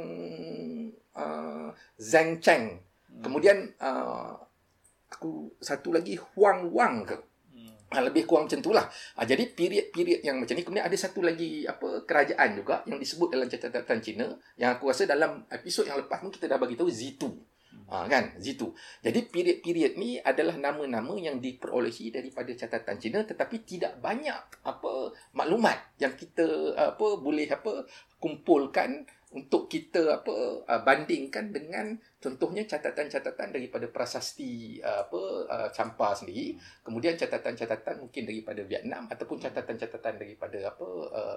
uh, 1.15 1.71
Zhang 1.95 2.43
Cheng. 2.43 2.83
Hmm. 2.83 3.23
Kemudian 3.23 3.71
uh, 3.79 4.35
aku 5.07 5.55
satu 5.63 5.95
lagi 5.95 6.19
Huang 6.35 6.75
Wang 6.75 7.07
ke. 7.07 7.17
Ha, 7.87 8.03
lebih 8.03 8.27
kurang 8.27 8.51
macam 8.51 8.59
itulah. 8.59 8.91
Ha, 9.15 9.23
jadi 9.23 9.47
period-period 9.47 10.27
yang 10.27 10.43
macam 10.43 10.59
ni 10.59 10.67
kemudian 10.67 10.91
ada 10.91 10.97
satu 10.99 11.23
lagi 11.23 11.63
apa 11.71 12.03
kerajaan 12.03 12.59
juga 12.59 12.83
yang 12.83 12.99
disebut 12.99 13.31
dalam 13.31 13.47
catatan 13.47 13.99
Cina 14.03 14.27
yang 14.59 14.75
aku 14.75 14.91
rasa 14.91 15.07
dalam 15.07 15.47
episod 15.47 15.87
yang 15.87 15.95
lepas 16.03 16.19
pun 16.19 16.35
kita 16.35 16.51
dah 16.51 16.59
bagi 16.59 16.75
tahu 16.75 16.91
Z2. 16.91 17.23
Ha, 17.87 18.11
kan 18.11 18.35
situ. 18.43 18.75
Jadi 18.99 19.31
period-period 19.31 19.95
ni 19.95 20.19
adalah 20.19 20.59
nama-nama 20.59 21.15
yang 21.15 21.39
diperolehi 21.39 22.11
daripada 22.11 22.51
catatan 22.51 22.99
Cina 22.99 23.23
tetapi 23.23 23.63
tidak 23.63 24.03
banyak 24.03 24.67
apa 24.67 25.15
maklumat 25.39 25.95
yang 26.03 26.19
kita 26.19 26.75
apa 26.75 27.07
boleh 27.23 27.47
apa 27.47 27.87
kumpulkan 28.19 29.07
untuk 29.27 29.67
kita 29.67 30.23
apa 30.23 30.63
bandingkan 30.87 31.51
dengan 31.51 31.99
contohnya 32.23 32.63
catatan-catatan 32.63 33.51
daripada 33.51 33.91
prasasti 33.91 34.79
apa 34.79 35.51
Champa 35.75 36.15
sendiri 36.15 36.55
kemudian 36.87 37.19
catatan-catatan 37.19 38.07
mungkin 38.07 38.23
daripada 38.23 38.63
Vietnam 38.63 39.11
ataupun 39.11 39.43
catatan-catatan 39.43 40.15
daripada 40.23 40.71
apa 40.71 40.89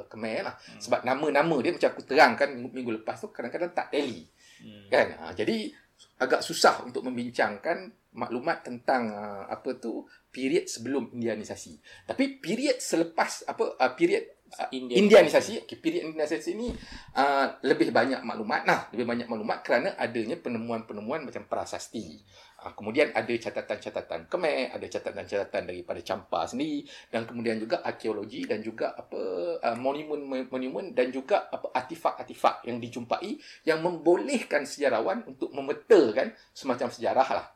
Khmer 0.06 0.46
lah 0.46 0.54
hmm. 0.54 0.80
sebab 0.86 1.02
nama-nama 1.02 1.56
dia 1.66 1.74
macam 1.74 1.90
aku 1.90 2.04
terangkan 2.06 2.50
minggu 2.62 3.02
lepas 3.02 3.18
tu 3.18 3.34
kadang-kadang 3.34 3.74
tak 3.74 3.90
tally 3.90 4.30
hmm. 4.62 4.88
kan 4.94 5.08
ha, 5.18 5.34
jadi 5.34 5.74
agak 6.20 6.44
susah 6.44 6.84
untuk 6.84 7.04
membincangkan 7.08 7.92
maklumat 8.16 8.66
tentang 8.66 9.14
uh, 9.14 9.44
apa 9.48 9.78
tu 9.78 10.04
period 10.34 10.66
sebelum 10.66 11.14
indianisasi. 11.14 11.80
Tapi 12.10 12.42
period 12.42 12.82
selepas 12.82 13.46
apa 13.46 13.78
uh, 13.78 13.92
period 13.94 14.39
uh, 14.58 14.70
indianisasi, 14.74 15.66
okay, 15.66 15.78
period 15.78 16.10
indianisasi 16.10 16.52
ni 16.58 16.74
uh, 17.18 17.46
lebih 17.62 17.94
banyak 17.94 18.24
maklumat 18.26 18.66
nah, 18.66 18.90
lebih 18.90 19.06
banyak 19.06 19.28
maklumat 19.30 19.62
kerana 19.62 19.94
adanya 20.00 20.40
penemuan-penemuan 20.40 21.26
macam 21.26 21.46
prasasti. 21.46 22.22
Uh, 22.60 22.76
kemudian 22.76 23.14
ada 23.16 23.32
catatan-catatan 23.32 24.28
Khmer, 24.28 24.76
ada 24.76 24.84
catatan-catatan 24.84 25.64
daripada 25.64 26.00
Champa 26.04 26.44
sendiri 26.44 26.84
dan 27.08 27.24
kemudian 27.24 27.56
juga 27.56 27.80
arkeologi 27.86 28.44
dan 28.44 28.60
juga 28.60 28.98
apa 28.98 29.22
uh, 29.64 29.78
monumen-monumen 29.80 30.92
dan 30.92 31.14
juga 31.14 31.48
apa 31.48 31.72
artifak-artifak 31.72 32.68
yang 32.68 32.84
dijumpai 32.84 33.40
yang 33.64 33.80
membolehkan 33.80 34.68
sejarawan 34.68 35.24
untuk 35.24 35.56
memetakan 35.56 36.36
semacam 36.52 36.92
sejarah 36.92 37.30
lah. 37.32 37.48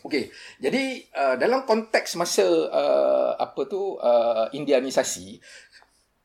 Okey. 0.00 0.32
Jadi 0.56 1.04
uh, 1.12 1.36
dalam 1.36 1.68
konteks 1.68 2.16
masa 2.16 2.44
uh, 2.72 3.32
apa 3.36 3.60
tu 3.68 4.00
uh, 4.00 4.48
indianisasi 4.56 5.36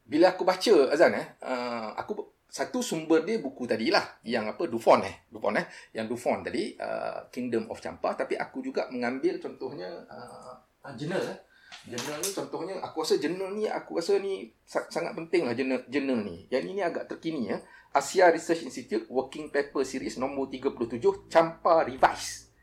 bila 0.06 0.38
aku 0.38 0.46
baca 0.46 0.94
Azan 0.94 1.18
eh 1.18 1.28
uh, 1.42 1.90
aku 1.98 2.38
satu 2.46 2.80
sumber 2.80 3.26
dia 3.26 3.42
buku 3.42 3.68
tadi 3.68 3.92
lah 3.92 4.06
yang 4.24 4.48
apa 4.48 4.70
Dufon 4.70 5.04
eh 5.04 5.28
Dufon 5.28 5.60
eh 5.60 5.66
yang 5.92 6.08
Dufon 6.08 6.40
tadi 6.46 6.78
uh, 6.78 7.28
Kingdom 7.34 7.68
of 7.74 7.82
Champa. 7.82 8.16
Tapi 8.16 8.38
aku 8.38 8.62
juga 8.64 8.88
mengambil 8.94 9.42
contohnya 9.42 9.90
uh, 10.08 10.56
journal 10.96 11.20
eh. 11.26 11.40
Journal 11.86 12.18
ni 12.24 12.32
contohnya 12.32 12.76
aku 12.80 13.04
rasa 13.04 13.20
journal 13.20 13.52
ni 13.58 13.68
aku 13.68 14.00
rasa 14.00 14.22
ni 14.22 14.48
sangat 14.66 15.12
penting 15.18 15.50
lah 15.50 15.54
journal, 15.58 15.84
journal 15.92 16.22
ni. 16.24 16.48
Yang 16.48 16.64
ini 16.72 16.82
agak 16.86 17.12
terkini 17.12 17.52
ya 17.52 17.58
Asia 17.92 18.32
Research 18.32 18.64
Institute 18.64 19.10
Working 19.12 19.52
Paper 19.52 19.84
Series 19.84 20.16
nombor 20.16 20.48
37 20.48 21.02
Champa 21.28 21.84
Revise 21.84 22.54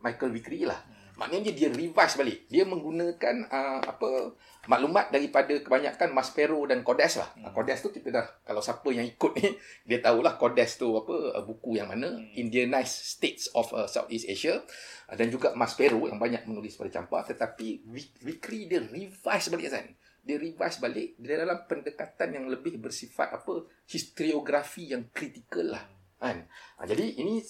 Michael 0.00 0.32
Vickery 0.32 0.64
lah 0.64 0.80
Maknanya 1.12 1.52
dia 1.52 1.68
revise 1.68 2.16
balik. 2.16 2.48
Dia 2.48 2.64
menggunakan 2.64 3.46
uh, 3.52 3.80
apa 3.84 4.32
maklumat 4.64 5.12
daripada 5.12 5.52
kebanyakan 5.60 6.08
Maspero 6.14 6.64
dan 6.64 6.80
Kodes 6.80 7.20
lah. 7.20 7.28
Hmm. 7.36 7.52
Kodes 7.52 7.84
tu 7.84 7.92
kita 7.92 8.08
dah 8.08 8.26
kalau 8.46 8.64
siapa 8.64 8.88
yang 8.94 9.04
ikut 9.04 9.32
ni 9.36 9.52
dia 9.88 9.98
tahulah 10.00 10.40
Kodes 10.40 10.80
tu 10.80 10.88
apa 10.96 11.36
uh, 11.36 11.44
buku 11.44 11.76
yang 11.76 11.92
mana 11.92 12.16
hmm. 12.16 12.38
Indianized 12.38 12.96
States 13.04 13.52
of 13.52 13.68
uh, 13.76 13.84
Southeast 13.84 14.24
Asia 14.30 14.56
uh, 14.56 15.14
dan 15.18 15.28
juga 15.28 15.52
Maspero 15.52 16.08
yang 16.08 16.16
banyak 16.16 16.48
menulis 16.48 16.80
pada 16.80 16.88
campak 16.88 17.36
tetapi 17.36 17.84
Vikri 18.24 18.70
dia 18.70 18.80
revise 18.80 19.52
balik 19.52 19.68
kan. 19.68 19.86
Dia 20.22 20.36
revise 20.38 20.78
balik 20.80 21.18
dia 21.20 21.36
dalam 21.36 21.66
pendekatan 21.68 22.28
yang 22.40 22.46
lebih 22.48 22.80
bersifat 22.80 23.36
apa 23.36 23.68
historiografi 23.84 24.96
yang 24.96 25.12
kritikal 25.12 25.76
lah. 25.76 25.84
Kan? 26.16 26.48
Uh, 26.80 26.86
jadi 26.88 27.20
ini 27.20 27.42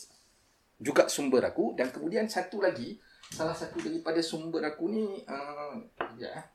juga 0.82 1.06
sumber 1.06 1.46
aku 1.46 1.78
dan 1.78 1.94
kemudian 1.94 2.26
satu 2.26 2.58
lagi 2.58 2.98
salah 3.32 3.56
satu 3.56 3.80
daripada 3.80 4.20
sumber 4.20 4.60
aku 4.68 4.92
ni 4.92 5.24
uh, 5.24 5.80
ya. 6.20 6.52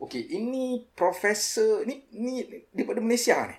Okey, 0.00 0.32
ini 0.32 0.88
profesor 0.96 1.84
ni 1.84 2.08
ni 2.16 2.40
daripada 2.72 3.04
Malaysia 3.04 3.44
ni. 3.44 3.56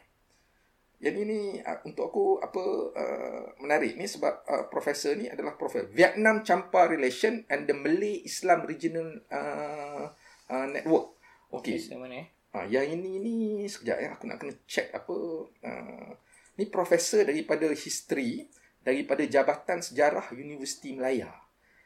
Yang 1.05 1.15
ini 1.29 1.39
uh, 1.61 1.79
untuk 1.85 2.09
aku 2.09 2.25
apa 2.41 2.63
uh, 2.97 3.45
menarik 3.61 3.93
ni 3.93 4.09
sebab 4.09 4.41
uh, 4.49 4.65
profesor 4.73 5.13
ni 5.13 5.29
adalah 5.29 5.53
profesor 5.53 5.85
Vietnam 5.93 6.41
Champa 6.41 6.89
Relation 6.89 7.45
and 7.53 7.69
the 7.69 7.75
Malay 7.77 8.25
Islam 8.25 8.65
Regional 8.65 9.21
uh, 9.29 10.09
uh, 10.49 10.65
Network. 10.65 11.13
Okey. 11.53 11.77
Okay, 11.77 11.95
mana 11.95 12.25
eh? 12.25 12.27
Uh, 12.55 12.65
yang 12.65 12.87
ini 12.89 13.21
ni 13.21 13.35
sekejap 13.67 13.97
ya 13.99 14.09
aku 14.17 14.25
nak 14.25 14.39
kena 14.41 14.55
check 14.65 14.89
apa 14.95 15.15
uh, 15.45 16.11
ni 16.55 16.65
profesor 16.71 17.27
daripada 17.27 17.67
history 17.75 18.47
daripada 18.79 19.27
Jabatan 19.27 19.83
Sejarah 19.83 20.31
Universiti 20.31 20.95
Melaya 20.95 21.44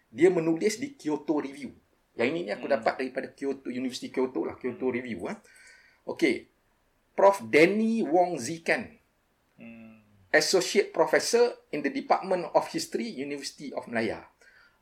dia 0.09 0.33
menulis 0.33 0.81
di 0.81 0.97
Kyoto 0.97 1.37
Review. 1.41 1.73
Yang 2.17 2.27
ini 2.35 2.39
ni 2.45 2.51
aku 2.51 2.67
hmm. 2.67 2.75
dapat 2.75 2.93
daripada 2.99 3.27
Kyoto 3.31 3.69
University 3.71 4.11
Kyoto 4.11 4.43
lah, 4.43 4.57
Kyoto 4.57 4.89
hmm. 4.89 4.95
Review 4.99 5.19
ah. 5.29 5.37
Okey. 6.09 6.49
Prof 7.13 7.45
Danny 7.47 8.01
Wong 8.03 8.35
Zikan. 8.41 8.89
Hmm. 9.55 10.01
Associate 10.33 10.89
Professor 10.91 11.69
in 11.73 11.85
the 11.85 11.93
Department 11.93 12.49
of 12.53 12.67
History 12.69 13.07
University 13.07 13.71
of 13.73 13.87
Malaya. 13.87 14.25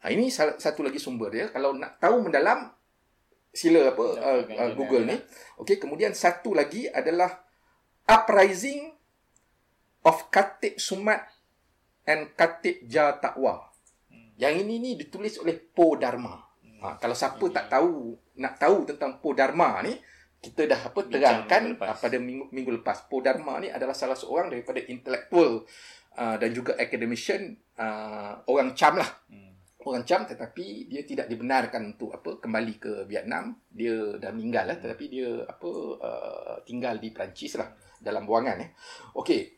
Ha, 0.04 0.12
ini 0.14 0.30
satu 0.34 0.82
lagi 0.82 1.00
sumber 1.00 1.30
dia. 1.30 1.46
Kalau 1.52 1.76
nak 1.76 1.98
tahu 1.98 2.26
mendalam 2.26 2.70
sila 3.52 3.90
apa 3.90 4.06
uh, 4.18 4.42
uh, 4.46 4.72
Google 4.78 5.08
ni. 5.08 5.18
Okey, 5.62 5.82
kemudian 5.82 6.14
satu 6.14 6.54
lagi 6.54 6.86
adalah 6.90 7.42
Uprising 8.08 8.94
of 10.06 10.30
Khatib 10.32 10.80
Sumat 10.80 11.26
and 12.08 12.32
Khatib 12.38 12.86
Ja 12.86 13.18
Takwa. 13.18 13.68
Yang 14.38 14.54
ini 14.66 14.74
ni 14.78 14.92
ditulis 14.94 15.42
oleh 15.42 15.58
Po 15.58 15.98
Dharma. 15.98 16.38
Hmm. 16.38 16.80
Ha, 16.82 16.88
kalau 17.02 17.18
siapa 17.18 17.42
hmm. 17.42 17.54
tak 17.54 17.66
tahu 17.74 18.14
nak 18.38 18.54
tahu 18.62 18.86
tentang 18.86 19.18
Po 19.18 19.34
Dharma 19.34 19.82
ni, 19.82 19.98
kita 20.38 20.70
dah 20.70 20.80
apa 20.94 21.00
terangkan 21.10 21.74
lepas. 21.74 21.98
pada 21.98 22.18
minggu, 22.22 22.54
minggu 22.54 22.72
lepas. 22.82 23.10
Po 23.10 23.18
Dharma 23.20 23.58
ni 23.58 23.74
adalah 23.74 23.98
salah 23.98 24.14
seorang 24.14 24.54
daripada 24.54 24.78
intelektual 24.86 25.66
uh, 26.14 26.36
dan 26.38 26.50
juga 26.54 26.78
academician 26.78 27.58
uh, 27.82 28.46
orang 28.46 28.78
Cham 28.78 28.94
lah. 29.02 29.10
Hmm. 29.34 29.58
Orang 29.82 30.06
Cham 30.06 30.30
tetapi 30.30 30.86
dia 30.86 31.02
tidak 31.02 31.32
dibenarkan 31.32 31.98
untuk 31.98 32.14
apa 32.14 32.38
kembali 32.38 32.74
ke 32.78 32.92
Vietnam. 33.10 33.58
Dia 33.74 34.22
dah 34.22 34.30
meninggal 34.30 34.70
lah 34.70 34.78
tetapi 34.78 35.06
dia 35.10 35.30
apa 35.50 35.70
uh, 35.98 36.56
tinggal 36.62 37.02
di 37.02 37.10
Perancis 37.10 37.58
lah 37.58 37.74
dalam 37.98 38.30
buangan 38.30 38.58
eh. 38.62 38.70
Okey, 39.18 39.57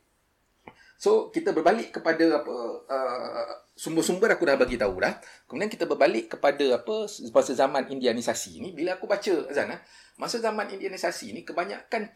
So 1.00 1.32
kita 1.32 1.56
berbalik 1.56 1.96
kepada 1.96 2.44
apa 2.44 2.56
uh, 2.92 3.52
sumber-sumber 3.72 4.36
aku 4.36 4.44
dah 4.44 4.60
bagi 4.60 4.76
tahu 4.76 5.00
dah. 5.00 5.16
Kemudian 5.48 5.72
kita 5.72 5.88
berbalik 5.88 6.36
kepada 6.36 6.76
apa 6.76 7.08
masa 7.32 7.56
zaman 7.56 7.88
indianisasi 7.88 8.60
ni 8.60 8.76
bila 8.76 9.00
aku 9.00 9.08
baca 9.08 9.48
Azan 9.48 9.72
eh, 9.72 9.80
masa 10.20 10.44
zaman 10.44 10.68
indianisasi 10.68 11.32
ni 11.32 11.48
kebanyakan 11.48 12.12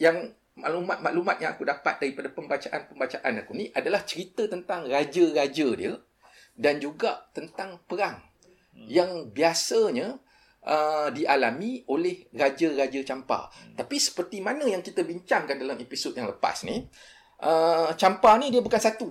yang 0.00 0.32
maklumat-maklumat 0.56 1.36
yang 1.44 1.52
aku 1.52 1.68
dapat 1.68 2.00
daripada 2.00 2.32
pembacaan-pembacaan 2.32 3.44
aku 3.44 3.52
ni 3.52 3.68
adalah 3.76 4.00
cerita 4.08 4.48
tentang 4.48 4.88
raja-raja 4.88 5.68
dia 5.76 5.94
dan 6.56 6.80
juga 6.80 7.28
tentang 7.36 7.82
perang 7.84 8.22
hmm. 8.72 8.86
yang 8.88 9.10
biasanya 9.34 10.16
uh, 10.64 11.10
dialami 11.10 11.82
oleh 11.90 12.30
raja-raja 12.30 13.02
campa. 13.02 13.50
Hmm. 13.50 13.74
Tapi 13.76 13.96
seperti 13.98 14.38
mana 14.40 14.64
yang 14.64 14.80
kita 14.80 15.02
bincangkan 15.02 15.58
dalam 15.58 15.76
episod 15.76 16.14
yang 16.14 16.30
lepas 16.30 16.62
ni, 16.64 16.86
uh, 17.42 17.90
campa 17.98 18.38
ni 18.38 18.54
dia 18.54 18.62
bukan 18.62 18.78
satu. 18.78 19.08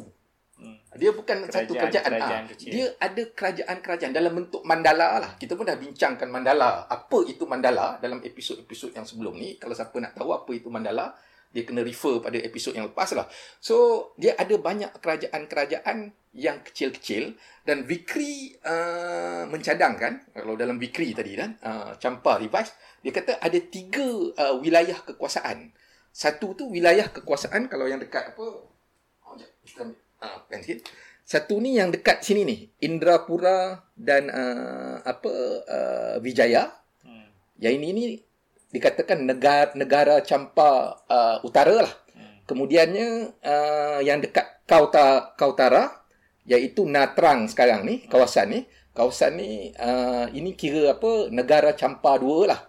Hmm. 0.60 0.78
Dia 0.96 1.12
bukan 1.12 1.44
kerajaan, 1.44 1.66
satu 1.68 1.74
kerajaan. 1.76 2.12
kerajaan 2.14 2.44
ha, 2.48 2.56
dia 2.56 2.86
ada 3.02 3.22
kerajaan-kerajaan 3.36 4.14
dalam 4.14 4.32
bentuk 4.38 4.62
mandala 4.64 5.20
lah. 5.20 5.32
Kita 5.36 5.58
pun 5.58 5.68
dah 5.68 5.76
bincangkan 5.76 6.30
mandala. 6.30 6.88
Apa 6.88 7.26
itu 7.28 7.44
mandala 7.50 8.00
dalam 8.00 8.24
episod-episod 8.24 8.96
yang 8.96 9.04
sebelum 9.04 9.36
ni. 9.36 9.60
Kalau 9.60 9.76
siapa 9.76 9.98
nak 10.00 10.16
tahu 10.16 10.32
apa 10.32 10.52
itu 10.56 10.70
mandala, 10.70 11.12
dia 11.54 11.64
kena 11.66 11.86
refer 11.86 12.18
pada 12.18 12.38
episod 12.42 12.74
yang 12.74 12.90
lepas 12.90 13.14
lah. 13.14 13.30
So, 13.62 14.10
dia 14.18 14.34
ada 14.34 14.58
banyak 14.58 14.98
kerajaan-kerajaan 14.98 15.98
yang 16.34 16.66
kecil-kecil 16.66 17.38
dan 17.62 17.86
Vikri 17.86 18.58
uh, 18.66 19.46
mencadangkan, 19.46 20.34
kalau 20.34 20.58
dalam 20.58 20.82
Vikri 20.82 21.14
tadi 21.14 21.38
kan, 21.38 21.54
uh, 21.62 21.94
Campa 22.02 22.42
revise, 22.42 22.74
dia 23.06 23.14
kata 23.14 23.38
ada 23.38 23.60
tiga 23.70 24.34
uh, 24.34 24.58
wilayah 24.58 24.98
kekuasaan. 25.06 25.70
Satu 26.14 26.54
tu 26.54 26.70
wilayah 26.70 27.10
kekuasaan, 27.10 27.66
kalau 27.66 27.90
yang 27.90 27.98
dekat 27.98 28.38
apa, 28.38 28.46
oh, 29.26 29.36
kan 30.22 30.62
sikit. 30.62 30.86
Satu 31.26 31.58
ni 31.58 31.80
yang 31.80 31.90
dekat 31.90 32.22
sini 32.22 32.46
ni, 32.46 32.70
Indrapura 32.86 33.82
dan 33.98 34.30
uh, 34.30 35.02
apa 35.02 35.34
uh, 35.66 36.16
Vijaya. 36.22 36.70
Hmm. 37.02 37.34
Yang 37.58 37.74
ini 37.80 37.88
ni 37.90 38.06
dikatakan 38.70 39.26
negara 39.26 39.72
negara 39.74 40.22
campa 40.22 41.02
uh, 41.08 41.42
utara 41.42 41.82
lah. 41.82 41.94
Hmm. 42.14 42.46
Kemudiannya 42.46 43.08
uh, 43.40 44.00
yang 44.06 44.22
dekat 44.22 44.68
Kauta 44.70 45.34
Kautara 45.34 46.06
iaitu 46.44 46.84
Natrang 46.86 47.48
sekarang 47.48 47.88
ni, 47.88 48.04
kawasan 48.06 48.52
ni, 48.52 48.60
kawasan 48.92 49.40
ni 49.40 49.72
uh, 49.80 50.28
ini 50.30 50.60
kira 50.60 50.94
apa 50.94 51.32
negara 51.32 51.72
campa 51.74 52.20
dua 52.20 52.52
lah. 52.52 52.62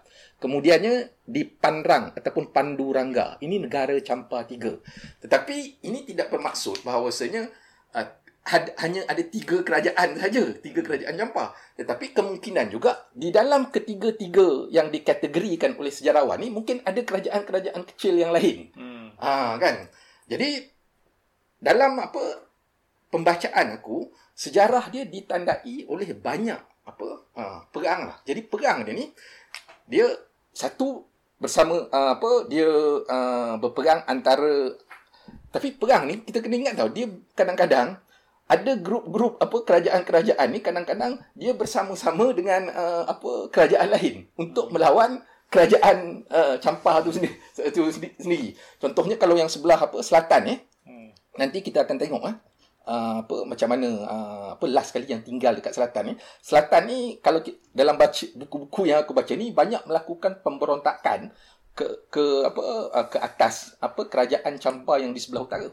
Kemudiannya 0.45 1.25
di 1.25 1.41
Panrang 1.41 2.13
ataupun 2.13 2.53
Panduranga, 2.53 3.41
ini 3.41 3.57
negara 3.57 3.97
campa 4.05 4.45
tiga. 4.45 4.77
Tetapi 5.25 5.81
ini 5.89 6.05
tidak 6.05 6.29
bermaksud 6.29 6.85
bahawasanya 6.85 7.49
uh, 7.97 8.07
had, 8.45 8.77
hanya 8.77 9.01
ada 9.09 9.25
tiga 9.25 9.65
kerajaan 9.65 10.21
saja, 10.21 10.53
tiga 10.61 10.85
kerajaan 10.85 11.17
campa. 11.17 11.57
Tetapi 11.81 12.13
kemungkinan 12.13 12.69
juga 12.69 13.09
di 13.09 13.33
dalam 13.33 13.73
ketiga-tiga 13.73 14.69
yang 14.69 14.93
dikategorikan 14.93 15.81
oleh 15.81 15.89
sejarawan 15.89 16.37
ni 16.37 16.53
mungkin 16.53 16.85
ada 16.85 17.01
kerajaan-kerajaan 17.01 17.81
kecil 17.89 18.21
yang 18.21 18.29
lain. 18.29 18.69
Hmm. 18.77 19.17
Ha, 19.17 19.57
kan? 19.57 19.89
Jadi 20.29 20.61
dalam 21.57 21.97
apa 21.97 22.21
pembacaan 23.09 23.81
aku, 23.81 24.13
sejarah 24.37 24.93
dia 24.93 25.09
ditandai 25.09 25.89
oleh 25.89 26.13
banyak 26.13 26.61
apa 26.85 27.07
ha, 27.33 27.65
perang 27.73 28.13
lah. 28.13 28.17
Jadi 28.21 28.45
perang 28.45 28.85
dia 28.85 28.93
ni 28.93 29.09
dia 29.89 30.05
satu 30.55 31.03
bersama 31.35 31.83
uh, 31.91 32.15
apa 32.15 32.47
dia 32.47 32.65
uh, 33.03 33.59
berperang 33.59 34.07
antara 34.07 34.71
tapi 35.51 35.75
perang 35.75 36.07
ni 36.07 36.23
kita 36.23 36.39
kena 36.39 36.55
ingat 36.55 36.79
tau 36.79 36.87
dia 36.87 37.11
kadang-kadang 37.35 37.99
ada 38.45 38.71
grup-grup 38.77 39.35
apa 39.41 39.57
kerajaan-kerajaan 39.67 40.47
ni 40.53 40.63
kadang-kadang 40.63 41.19
dia 41.35 41.51
bersama-sama 41.51 42.31
dengan 42.31 42.71
uh, 42.71 43.03
apa 43.09 43.51
kerajaan 43.51 43.89
lain 43.91 44.15
untuk 44.39 44.71
melawan 44.71 45.19
kerajaan 45.49 46.23
uh, 46.29 46.55
campah 46.61 47.01
tu 47.05 47.13
sendiri, 47.13 47.35
tu 47.75 47.87
sendiri. 47.93 48.53
Contohnya 48.81 49.15
kalau 49.17 49.37
yang 49.37 49.49
sebelah 49.49 49.77
apa 49.77 49.97
selatan 50.01 50.51
eh. 50.51 50.59
Hmm. 50.85 51.09
Nanti 51.41 51.61
kita 51.65 51.85
akan 51.85 51.97
tengok 51.97 52.21
eh 52.31 52.35
uh, 52.85 53.25
apa 53.25 53.35
macam 53.43 53.67
mana 53.73 53.89
uh, 54.05 54.47
apa 54.55 54.65
last 54.69 54.93
kali 54.93 55.09
yang 55.09 55.25
tinggal 55.25 55.53
dekat 55.57 55.73
selatan 55.73 56.09
ni. 56.09 56.13
Selatan 56.39 56.81
ni 56.87 56.99
kalau 57.19 57.41
dalam 57.73 57.97
baca 57.97 58.25
buku-buku 58.37 58.89
yang 58.89 59.03
aku 59.03 59.11
baca 59.11 59.33
ni 59.33 59.51
banyak 59.51 59.83
melakukan 59.89 60.39
pemberontakan 60.45 61.33
ke 61.75 62.07
ke 62.07 62.23
apa 62.47 62.63
uh, 62.93 63.07
ke 63.11 63.17
atas 63.19 63.75
apa 63.83 64.07
kerajaan 64.07 64.55
campah 64.61 64.97
yang 65.01 65.11
di 65.11 65.19
sebelah 65.19 65.43
utara. 65.43 65.69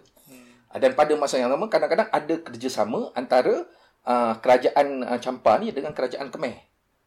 Ah, 0.73 0.81
dan 0.81 0.97
pada 0.97 1.13
masa 1.21 1.37
yang 1.37 1.53
sama 1.53 1.69
kadang-kadang 1.69 2.09
ada 2.09 2.35
kerjasama 2.41 3.13
antara 3.13 3.69
uh, 4.09 4.35
kerajaan 4.41 5.05
uh, 5.05 5.21
Champa 5.21 5.61
ni 5.61 5.69
dengan 5.69 5.93
kerajaan 5.93 6.33
Khmer. 6.33 6.57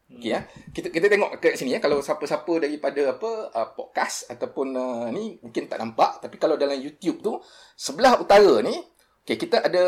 Hmm. 0.06 0.22
Okey 0.22 0.38
ya. 0.38 0.46
Kita 0.70 0.94
kita 0.94 1.10
tengok 1.10 1.42
ke 1.42 1.58
sini 1.58 1.74
ya 1.74 1.82
kalau 1.82 1.98
siapa-siapa 1.98 2.62
daripada 2.62 3.18
apa 3.18 3.32
uh, 3.50 3.68
podcast 3.74 4.30
ataupun 4.30 4.68
uh, 4.78 5.10
ni 5.10 5.42
mungkin 5.42 5.66
tak 5.66 5.82
nampak 5.82 6.22
tapi 6.22 6.38
kalau 6.38 6.62
dalam 6.62 6.78
YouTube 6.78 7.26
tu 7.26 7.42
sebelah 7.74 8.22
utara 8.22 8.62
ni 8.62 8.78
okey 9.26 9.42
kita 9.42 9.66
ada 9.66 9.84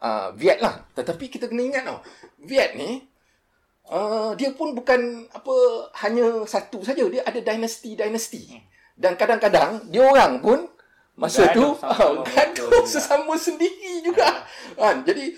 uh, 0.00 0.28
Viet 0.34 0.64
lah. 0.64 0.88
Tetapi 0.96 1.28
kita 1.28 1.52
kena 1.52 1.62
ingat 1.68 1.84
tau. 1.84 2.00
Viet 2.40 2.74
ni 2.80 3.04
uh, 3.92 4.32
dia 4.34 4.56
pun 4.56 4.72
bukan 4.72 5.28
apa 5.30 5.54
hanya 6.08 6.48
satu 6.48 6.80
saja 6.80 7.04
dia 7.12 7.20
ada 7.22 7.38
dinasti-dinasti. 7.44 8.42
Hmm. 8.56 8.64
Dan 8.96 9.12
kadang-kadang 9.20 9.92
dia 9.92 10.00
orang 10.04 10.40
pun 10.40 10.64
masa 11.20 11.52
tu 11.52 11.76
gaduh 12.32 12.84
sesama 12.88 13.36
sendiri 13.36 14.00
juga 14.00 14.48
kan 14.72 15.04
jadi 15.04 15.36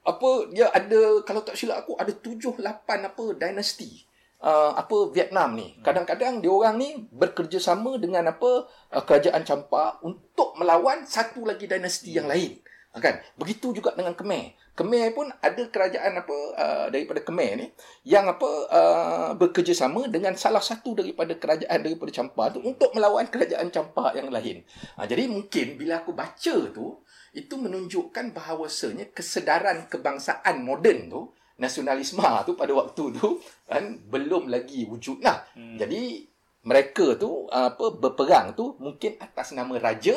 apa 0.00 0.28
dia 0.48 0.72
ada 0.72 1.20
kalau 1.28 1.44
tak 1.44 1.60
silap 1.60 1.84
aku 1.84 1.92
ada 2.00 2.08
tujuh 2.08 2.56
lapan 2.64 3.04
apa 3.04 3.36
dinasti 3.36 4.00
uh, 4.40 4.72
apa 4.72 5.12
Vietnam 5.12 5.60
ni 5.60 5.76
hmm. 5.76 5.84
kadang-kadang 5.84 6.40
dia 6.40 6.48
orang 6.48 6.80
ni 6.80 7.04
bekerjasama 7.12 8.00
dengan 8.00 8.32
apa 8.32 8.64
uh, 8.96 9.02
kerajaan 9.04 9.44
Champa 9.44 10.00
untuk 10.00 10.56
melawan 10.56 11.04
satu 11.04 11.44
lagi 11.44 11.68
dinasti 11.68 12.16
yang 12.16 12.24
lain 12.24 12.56
kan 12.98 13.22
begitu 13.38 13.70
juga 13.70 13.94
dengan 13.94 14.18
Khmer 14.18 14.58
Khmer 14.74 15.12
pun 15.14 15.28
ada 15.28 15.62
kerajaan 15.68 16.24
apa 16.24 16.36
uh, 16.56 16.86
daripada 16.90 17.22
Khmer 17.22 17.50
ni 17.60 17.66
yang 18.02 18.26
apa 18.26 18.50
uh, 18.72 19.30
bekerjasama 19.38 20.10
dengan 20.10 20.34
salah 20.34 20.64
satu 20.64 20.98
daripada 20.98 21.36
kerajaan 21.38 21.84
daripada 21.84 22.10
Champa 22.10 22.50
tu 22.50 22.64
untuk 22.64 22.90
melawan 22.96 23.28
kerajaan 23.28 23.68
Champa 23.68 24.10
yang 24.16 24.32
lain. 24.32 24.64
Ha, 24.96 25.04
jadi 25.04 25.28
mungkin 25.28 25.76
bila 25.76 26.00
aku 26.00 26.16
baca 26.16 26.56
tu 26.72 26.98
itu 27.30 27.54
menunjukkan 27.54 28.34
bahawasanya 28.34 29.14
kesedaran 29.14 29.86
kebangsaan 29.86 30.64
moden 30.66 31.12
tu 31.12 31.30
nasionalisme 31.60 32.24
tu 32.48 32.56
pada 32.58 32.72
waktu 32.74 33.04
tu 33.14 33.38
kan 33.68 34.00
belum 34.10 34.50
lagi 34.50 34.88
wujud 34.88 35.22
lah. 35.22 35.46
Hmm. 35.54 35.78
Jadi 35.78 36.26
mereka 36.64 37.20
tu 37.20 37.46
apa 37.52 38.00
berperang 38.00 38.56
tu 38.58 38.80
mungkin 38.80 39.20
atas 39.20 39.52
nama 39.52 39.76
raja 39.76 40.16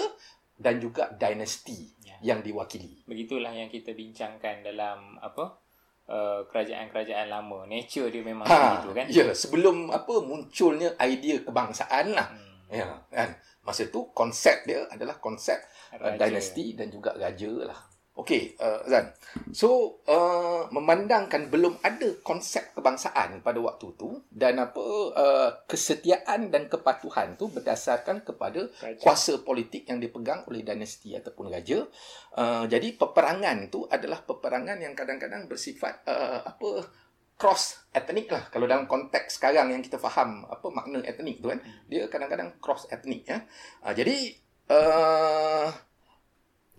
dan 0.56 0.80
juga 0.80 1.12
dinasti 1.16 1.93
yang 2.24 2.40
diwakili. 2.40 3.04
Begitulah 3.04 3.52
yang 3.52 3.68
kita 3.68 3.92
bincangkan 3.92 4.64
dalam 4.64 5.20
apa 5.20 5.60
uh, 6.08 6.48
kerajaan-kerajaan 6.48 7.28
lama. 7.28 7.68
Nature 7.68 8.08
dia 8.10 8.24
memang 8.24 8.48
ha, 8.48 8.80
begitu 8.80 8.90
kan? 8.96 9.06
Ya, 9.12 9.26
sebelum 9.36 9.92
apa 9.92 10.24
munculnya 10.24 10.96
idea 11.04 11.44
kebangsaan 11.44 12.16
lah. 12.16 12.32
Hmm. 12.32 12.72
Ya, 12.74 12.88
kan? 13.12 13.36
Masa 13.62 13.92
tu 13.92 14.10
konsep 14.16 14.64
dia 14.64 14.88
adalah 14.88 15.20
konsep 15.20 15.60
uh, 15.94 16.16
dinasti 16.16 16.74
dan 16.80 16.88
juga 16.90 17.14
raja 17.20 17.52
lah. 17.68 17.80
Okey, 18.14 18.54
uh, 18.62 18.86
Zan. 18.86 19.10
So, 19.58 19.98
uh, 20.06 20.70
memandangkan 20.70 21.50
belum 21.50 21.82
ada 21.82 22.14
konsep 22.22 22.78
kebangsaan 22.78 23.42
pada 23.42 23.58
waktu 23.58 23.90
tu 23.98 24.22
dan 24.30 24.62
apa 24.62 24.86
uh, 25.18 25.50
kesetiaan 25.66 26.54
dan 26.54 26.70
kepatuhan 26.70 27.34
tu 27.42 27.50
berdasarkan 27.50 28.22
kepada 28.22 28.70
raja. 28.70 29.02
kuasa 29.02 29.42
politik 29.42 29.90
yang 29.90 29.98
dipegang 29.98 30.46
oleh 30.46 30.62
dinasti 30.62 31.18
ataupun 31.18 31.50
raja. 31.50 31.90
Uh, 32.38 32.70
jadi 32.70 32.94
peperangan 32.94 33.74
tu 33.74 33.90
adalah 33.90 34.22
peperangan 34.22 34.78
yang 34.78 34.94
kadang-kadang 34.94 35.50
bersifat 35.50 36.06
uh, 36.06 36.46
apa 36.46 36.86
cross 37.34 37.82
etnik 37.98 38.30
lah. 38.30 38.46
Kalau 38.54 38.70
dalam 38.70 38.86
konteks 38.86 39.42
sekarang 39.42 39.74
yang 39.74 39.82
kita 39.82 39.98
faham 39.98 40.46
apa 40.46 40.70
makna 40.70 41.02
etnik 41.02 41.42
tu 41.42 41.50
kan, 41.50 41.58
hmm. 41.58 41.90
dia 41.90 42.06
kadang-kadang 42.06 42.62
cross 42.62 42.86
etnik 42.94 43.26
ya. 43.26 43.42
Uh, 43.82 43.94
jadi 43.98 44.38
uh, 44.70 45.74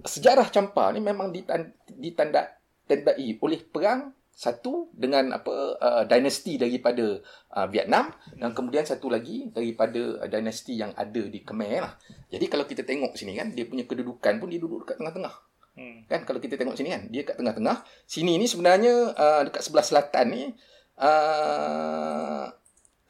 sejarah 0.03 0.51
Champa 0.51 0.91
ni 0.91 0.99
memang 0.99 1.31
ditanda 1.31 2.43
tandai 2.85 3.39
oleh 3.41 3.61
perang 3.65 4.13
satu 4.35 4.91
dengan 4.91 5.31
apa 5.31 5.79
uh, 5.79 6.03
dinasti 6.11 6.59
daripada 6.59 7.23
uh, 7.55 7.67
Vietnam 7.71 8.11
dan 8.35 8.51
kemudian 8.51 8.83
satu 8.83 9.07
lagi 9.07 9.47
daripada 9.55 10.19
uh, 10.19 10.27
dinasti 10.27 10.75
yang 10.75 10.91
ada 10.99 11.23
di 11.23 11.39
Khmer 11.47 11.79
lah. 11.79 11.95
Jadi 12.35 12.51
kalau 12.51 12.67
kita 12.67 12.83
tengok 12.83 13.15
sini 13.15 13.39
kan 13.39 13.55
dia 13.55 13.63
punya 13.71 13.87
kedudukan 13.87 14.43
pun 14.43 14.51
dia 14.51 14.59
duduk 14.59 14.83
dekat 14.85 14.99
tengah-tengah. 14.99 15.35
Hmm. 15.79 16.03
Kan 16.11 16.27
kalau 16.27 16.43
kita 16.43 16.59
tengok 16.59 16.75
sini 16.75 16.91
kan 16.91 17.03
dia 17.15 17.23
kat 17.23 17.39
tengah-tengah. 17.39 17.87
Sini 18.11 18.35
ni 18.35 18.51
sebenarnya 18.51 19.15
uh, 19.15 19.41
dekat 19.47 19.63
sebelah 19.63 19.87
selatan 19.87 20.27
ni 20.35 20.45
uh, 20.99 22.51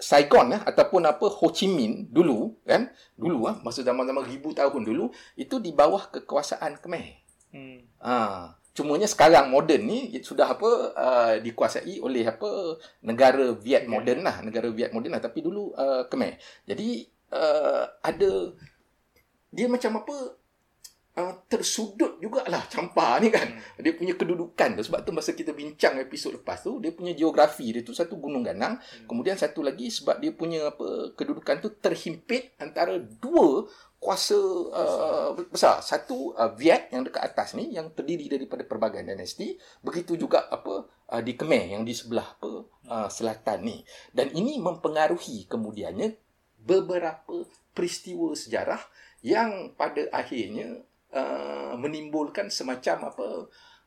Saigon 0.05 0.53
ya, 0.53 0.61
ataupun 0.61 1.01
apa 1.09 1.25
Ho 1.33 1.49
Chi 1.49 1.65
Minh 1.65 2.13
dulu 2.13 2.61
kan 2.69 2.93
dulu 3.17 3.49
ah 3.49 3.57
masa 3.65 3.81
zaman-zaman 3.81 4.21
ribu 4.29 4.53
tahun 4.53 4.85
dulu 4.85 5.09
itu 5.41 5.57
di 5.57 5.73
bawah 5.73 6.13
kekuasaan 6.13 6.77
Khmer. 6.77 7.25
Hmm. 7.57 7.81
Ha, 8.05 8.53
cumanya 8.77 9.09
sekarang 9.09 9.49
moden 9.49 9.89
ni 9.89 10.13
sudah 10.21 10.53
apa 10.53 10.71
uh, 10.93 11.35
dikuasai 11.41 12.05
oleh 12.05 12.29
apa 12.29 12.77
negara 13.01 13.57
Viet 13.57 13.89
moden 13.89 14.21
lah, 14.21 14.45
negara 14.45 14.69
Viet 14.69 14.93
moden 14.93 15.17
lah 15.17 15.25
tapi 15.25 15.41
dulu 15.41 15.73
uh, 15.73 16.05
Khmer. 16.13 16.37
Jadi 16.69 17.09
uh, 17.33 17.89
ada 18.05 18.53
dia 19.55 19.67
macam 19.73 20.05
apa 20.05 20.44
uh, 21.19 21.35
tersudut 21.47 22.19
jugalah 22.19 22.67
campa 22.71 23.19
ni 23.23 23.31
kan. 23.31 23.47
Hmm. 23.55 23.83
Dia 23.83 23.93
punya 23.95 24.15
kedudukan 24.15 24.79
tu 24.79 24.83
sebab 24.87 25.03
tu 25.07 25.11
masa 25.15 25.33
kita 25.35 25.55
bincang 25.55 25.99
episod 26.03 26.35
lepas 26.35 26.63
tu 26.63 26.79
dia 26.83 26.91
punya 26.95 27.15
geografi 27.15 27.71
dia 27.71 27.83
tu 27.83 27.95
satu 27.95 28.19
gunung 28.19 28.43
ganang, 28.43 28.77
Hmm. 28.79 29.07
kemudian 29.07 29.39
satu 29.39 29.63
lagi 29.63 29.89
sebab 29.89 30.21
dia 30.21 30.35
punya 30.35 30.71
apa 30.71 31.15
kedudukan 31.15 31.63
tu 31.63 31.69
terhimpit 31.79 32.55
antara 32.59 32.99
dua 32.99 33.67
kuasa 34.05 34.37
uh, 34.69 35.33
besar. 35.49 35.81
Satu 35.81 36.37
uh, 36.37 36.53
Viet 36.53 36.93
yang 36.93 37.09
dekat 37.09 37.25
atas 37.25 37.57
ni 37.57 37.73
yang 37.73 37.89
terdiri 37.97 38.29
daripada 38.29 38.61
pelbagai 38.69 39.01
dinasti, 39.01 39.57
begitu 39.81 40.21
juga 40.21 40.45
apa 40.53 40.85
uh, 41.09 41.23
di 41.25 41.33
Khmer 41.33 41.73
yang 41.73 41.89
di 41.89 41.97
sebelah 41.97 42.37
apa 42.37 42.69
uh, 42.93 43.09
selatan 43.09 43.65
ni. 43.65 43.81
Dan 44.13 44.29
ini 44.37 44.61
mempengaruhi 44.61 45.49
kemudiannya 45.49 46.21
beberapa 46.61 47.49
peristiwa 47.73 48.37
sejarah 48.37 48.81
yang 49.25 49.73
pada 49.73 50.05
akhirnya 50.13 50.85
uh, 51.15 51.73
menimbulkan 51.79 52.51
semacam 52.51 53.11
apa 53.15 53.27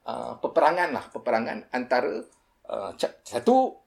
uh, 0.07 0.33
peperangan 0.39 0.89
lah 0.95 1.05
peperangan 1.11 1.67
antara 1.75 2.23
uh, 2.71 2.91
satu 3.23 3.83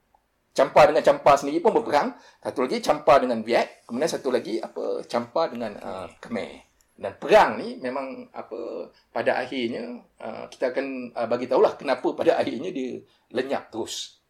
Campa 0.51 0.83
dengan 0.83 0.99
Campa 0.99 1.39
sendiri 1.39 1.63
pun 1.63 1.71
berperang 1.71 2.11
satu 2.43 2.67
lagi 2.67 2.83
Campa 2.83 3.17
dengan 3.23 3.39
Viet 3.41 3.87
kemudian 3.87 4.11
satu 4.11 4.29
lagi 4.29 4.59
apa 4.59 5.01
Campa 5.07 5.47
dengan 5.47 5.73
uh, 5.79 6.07
Khmer 6.19 6.71
dan 7.01 7.17
perang 7.17 7.57
ni 7.57 7.81
memang 7.81 8.29
apa 8.29 8.91
pada 9.09 9.41
akhirnya 9.41 9.97
uh, 10.21 10.45
kita 10.51 10.75
akan 10.75 11.15
uh, 11.17 11.25
bagi 11.25 11.47
tahulah 11.49 11.73
kenapa 11.79 12.13
pada 12.13 12.35
akhirnya 12.41 12.69
dia 12.69 13.01
lenyap 13.33 13.71
terus 13.73 14.21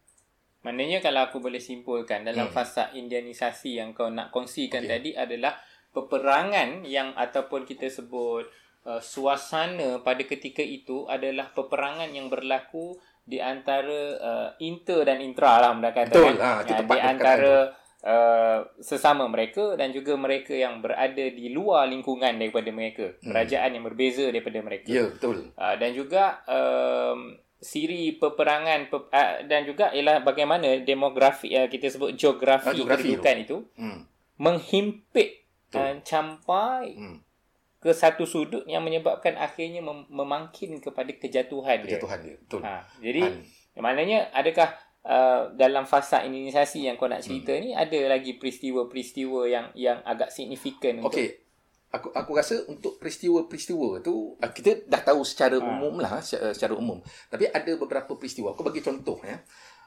Maknanya 0.62 1.02
kalau 1.02 1.26
aku 1.26 1.42
boleh 1.42 1.58
simpulkan 1.58 2.22
dalam 2.22 2.46
Hmm. 2.46 2.54
fasa 2.54 2.94
indianisasi 2.94 3.82
yang 3.82 3.90
kau 3.90 4.06
nak 4.06 4.30
kongsikan 4.30 4.86
Okey. 4.86 4.90
tadi 4.94 5.10
adalah 5.18 5.58
peperangan 5.90 6.86
yang 6.86 7.18
ataupun 7.18 7.66
kita 7.66 7.90
sebut 7.90 8.46
uh, 8.86 9.00
suasana 9.02 10.02
pada 10.02 10.22
ketika 10.26 10.62
itu 10.62 11.06
adalah 11.06 11.50
peperangan 11.54 12.10
yang 12.10 12.26
berlaku 12.32 12.98
di 13.22 13.38
antara 13.38 14.00
uh, 14.18 14.50
inter 14.58 15.06
dan 15.06 15.22
intra 15.22 15.62
lah 15.62 15.70
benda 15.78 15.94
kata 15.94 16.10
Betul, 16.10 16.34
kan. 16.34 16.42
ha, 16.42 16.50
itu 16.66 16.82
di 16.82 16.98
antara 16.98 17.54
uh, 18.02 18.58
sesama 18.82 19.30
mereka 19.30 19.78
dan 19.78 19.94
juga 19.94 20.18
mereka 20.18 20.50
yang 20.50 20.82
berada 20.82 21.22
di 21.30 21.54
luar 21.54 21.86
lingkungan 21.86 22.34
daripada 22.34 22.70
mereka. 22.74 23.14
Hmm. 23.22 23.30
Kerajaan 23.30 23.70
yang 23.78 23.84
berbeza 23.86 24.26
daripada 24.26 24.58
mereka. 24.58 24.90
ya 24.90 25.06
betul 25.06 25.54
Uh, 25.54 25.74
dan 25.78 25.94
juga 25.94 26.42
um, 26.50 27.38
siri 27.62 28.18
peperangan 28.18 28.90
pe, 28.90 28.98
uh, 28.98 29.46
dan 29.46 29.62
juga 29.62 29.94
ialah 29.94 30.26
bagaimana 30.26 30.82
demografi 30.82 31.54
uh, 31.54 31.70
kita 31.70 31.94
sebut 31.94 32.18
geografi, 32.18 32.74
geografi 32.74 33.14
kedudukan 33.14 33.36
itu 33.38 33.56
hmm. 33.78 34.00
menghimpit 34.42 35.46
Betul. 35.70 35.78
uh, 35.78 35.94
sampai 36.02 36.98
Hmm. 36.98 37.18
Ke 37.82 37.90
satu 37.90 38.22
sudut 38.24 38.62
yang 38.64 38.80
menyebabkan 38.80 39.34
akhirnya 39.34 39.78
mem- 39.78 40.06
memangkin 40.08 40.78
kepada 40.78 41.10
kejatuhan 41.12 41.82
dia. 41.82 41.98
kejatuhan 41.98 42.18
dia 42.20 42.34
betul 42.36 42.60
Ha, 42.62 42.86
jadi 42.96 43.20
Han. 43.20 43.34
maknanya 43.76 44.30
adakah 44.30 44.70
uh, 45.02 45.50
dalam 45.52 45.82
fasa 45.82 46.22
inisiasi 46.22 46.86
yang 46.86 46.94
kau 46.94 47.04
nak 47.04 47.20
Hmm. 47.20 47.26
cerita 47.34 47.52
ni 47.54 47.74
ada 47.74 47.98
lagi 48.08 48.38
peristiwa-peristiwa 48.72 49.40
yang 49.44 49.66
yang 49.74 49.98
agak 50.02 50.30
signifikan 50.30 50.98
untuk 50.98 51.10
Okey. 51.12 51.42
Aku 51.92 52.08
aku 52.08 52.32
rasa 52.32 52.56
untuk 52.66 52.96
peristiwa-peristiwa 52.96 54.00
tu 54.00 54.32
ah, 54.38 54.48
kita 54.48 54.88
dah 54.88 55.02
tahu 55.02 55.20
secara 55.22 55.54
Ha. 55.54 55.66
umum 55.66 56.00
lah 56.00 56.18
secara, 56.20 56.48
secara 56.50 56.72
umum. 56.72 56.96
Tapi 57.28 57.44
ada 57.46 57.68
beberapa 57.76 58.14
peristiwa. 58.14 58.56
Aku 58.56 58.62
bagi 58.62 58.80
contoh 58.80 59.20
ya. 59.20 59.36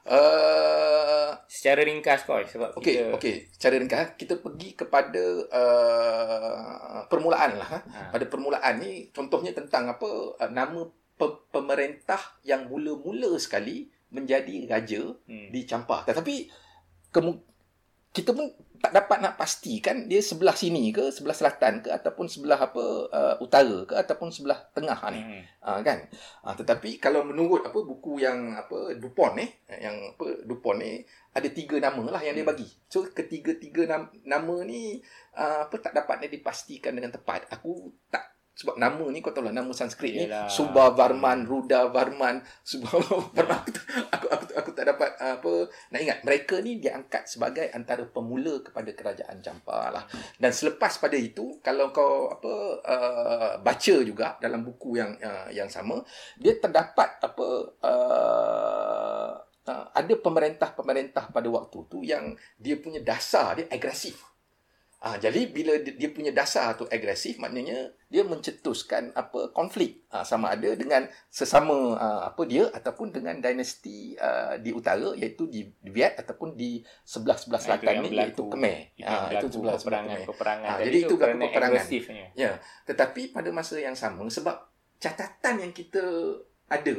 Uh, 0.06 1.34
secara 1.50 1.82
ringkas 1.82 2.30
kau 2.30 2.38
sebab 2.38 2.78
okey, 2.78 2.94
kita 2.94 3.18
okey. 3.18 3.36
Secara 3.58 3.82
ringkas 3.82 4.14
kita 4.22 4.38
pergi 4.38 4.78
kepada 4.78 5.26
uh, 5.50 7.00
permulaan 7.10 7.58
lah. 7.58 7.70
Ha. 7.74 7.80
ha, 7.82 8.02
Pada 8.14 8.26
permulaan 8.30 8.78
ni 8.78 9.10
contohnya 9.10 9.50
tentang 9.50 9.90
apa 9.90 10.06
uh, 10.38 10.52
nama 10.54 10.86
pe- 11.18 11.42
pemerintah 11.50 12.22
yang 12.46 12.70
mula-mula 12.70 13.34
sekali 13.42 13.90
menjadi 14.14 14.70
raja 14.70 15.02
hmm. 15.26 15.50
di 15.50 15.66
Campah. 15.66 16.06
Tetapi 16.06 16.36
kemu- 17.10 17.55
kita 18.16 18.32
pun 18.32 18.48
tak 18.80 18.96
dapat 18.96 19.18
nak 19.20 19.36
pastikan 19.36 20.08
dia 20.08 20.24
sebelah 20.24 20.56
sini 20.56 20.94
ke, 20.96 21.12
sebelah 21.12 21.36
selatan 21.36 21.84
ke 21.84 21.90
ataupun 21.92 22.30
sebelah 22.32 22.56
apa 22.56 22.84
uh, 23.12 23.36
utara 23.44 23.84
ke 23.84 23.92
ataupun 23.92 24.32
sebelah 24.32 24.62
tengah 24.72 24.96
ni. 25.12 25.20
Hmm. 25.20 25.44
Uh, 25.60 25.80
kan? 25.84 26.00
Uh, 26.46 26.56
tetapi 26.56 27.02
kalau 27.02 27.28
menurut 27.28 27.66
apa 27.66 27.76
buku 27.76 28.24
yang 28.24 28.56
apa 28.56 28.96
Dupont 28.96 29.36
ni, 29.36 29.50
yang 29.68 30.16
apa 30.16 30.48
Dupont 30.48 30.80
ni 30.80 31.04
ada 31.36 31.50
tiga 31.52 31.76
nama 31.82 32.04
lah 32.08 32.22
yang 32.24 32.38
dia 32.38 32.46
Hmm. 32.46 32.54
bagi. 32.56 32.68
So 32.88 33.04
ketiga-tiga 33.10 33.84
nama, 33.90 34.08
nama 34.24 34.56
ni 34.64 35.02
uh, 35.36 35.68
apa 35.68 35.76
tak 35.82 35.98
dapat 35.98 36.24
dia 36.24 36.40
dipastikan 36.40 36.96
dengan 36.96 37.12
tepat. 37.12 37.52
Aku 37.52 37.92
tak 38.08 38.35
sebab 38.56 38.80
nama 38.80 39.04
ni 39.12 39.20
kau 39.20 39.36
tahu 39.36 39.52
lah 39.52 39.52
nama 39.52 39.68
Sanskrit 39.76 40.16
ni 40.16 40.24
Yelah. 40.32 40.48
Subha 40.48 40.96
Varman, 40.96 41.44
Ruda 41.44 41.92
Varman, 41.92 42.40
Subha 42.72 42.96
Varman 43.36 43.60
aku, 43.60 43.80
aku 44.08 44.28
aku 44.32 44.46
aku 44.56 44.70
tak 44.72 44.96
dapat 44.96 45.12
uh, 45.20 45.36
apa 45.36 45.54
nak 45.92 46.00
ingat 46.00 46.20
mereka 46.24 46.56
ni 46.64 46.80
diangkat 46.80 47.28
sebagai 47.28 47.68
antara 47.76 48.08
pemula 48.08 48.64
kepada 48.64 48.88
kerajaan 48.96 49.44
Jampa 49.44 49.92
lah. 49.92 50.08
Dan 50.40 50.56
selepas 50.56 50.96
pada 50.96 51.20
itu 51.20 51.60
kalau 51.60 51.92
kau 51.92 52.32
apa 52.32 52.54
uh, 52.88 53.52
baca 53.60 53.96
juga 54.08 54.40
dalam 54.40 54.64
buku 54.64 55.04
yang 55.04 55.20
uh, 55.20 55.52
yang 55.52 55.68
sama 55.68 56.00
dia 56.40 56.56
terdapat 56.56 57.20
apa 57.20 57.48
uh, 57.84 59.32
uh, 59.68 59.86
ada 59.92 60.14
pemerintah-pemerintah 60.16 61.36
pada 61.36 61.48
waktu 61.52 61.78
tu 61.92 62.08
yang 62.08 62.32
dia 62.56 62.80
punya 62.80 63.04
dasar 63.04 63.60
dia 63.60 63.68
agresif. 63.68 64.35
Ah, 65.06 65.22
jadi 65.22 65.46
bila 65.48 65.78
dia, 65.78 66.10
punya 66.10 66.34
dasar 66.34 66.74
tu 66.74 66.90
agresif 66.90 67.38
maknanya 67.38 67.78
dia 68.10 68.26
mencetuskan 68.26 69.14
apa 69.14 69.54
konflik 69.54 70.02
ah, 70.10 70.26
sama 70.26 70.50
ada 70.50 70.74
dengan 70.74 71.06
sesama 71.30 71.94
ah, 71.94 72.26
apa 72.26 72.42
dia 72.50 72.66
ataupun 72.74 73.14
dengan 73.14 73.38
dinasti 73.38 74.18
ah, 74.18 74.58
di 74.58 74.74
utara 74.74 75.14
iaitu 75.14 75.46
di 75.46 75.62
Viet 75.86 76.18
ataupun 76.18 76.58
di 76.58 76.82
sebelah-sebelah 77.06 77.62
Ah, 77.62 77.62
itu 77.62 77.70
selatan 77.70 77.94
yang 77.94 78.04
ni 78.04 78.18
iaitu 78.18 78.44
Khmer. 78.50 78.78
Itu 78.98 79.06
Ah, 79.06 79.30
yang 79.30 79.46
berlaku 79.46 79.54
sebelah 79.54 79.76
peperangan 79.78 80.18
peperangan 80.26 80.66
Ah, 80.66 80.76
tadi 80.76 80.86
jadi 80.90 80.98
tu 80.98 81.06
itu 81.06 81.16
berlaku 81.16 81.38
peperangan. 81.46 81.70
agresifnya. 81.78 82.26
Ya, 82.34 82.52
tetapi 82.90 83.22
pada 83.30 83.50
masa 83.54 83.76
yang 83.78 83.94
sama 83.94 84.26
sebab 84.26 84.58
catatan 84.98 85.56
yang 85.62 85.70
kita 85.70 86.02
ada 86.66 86.98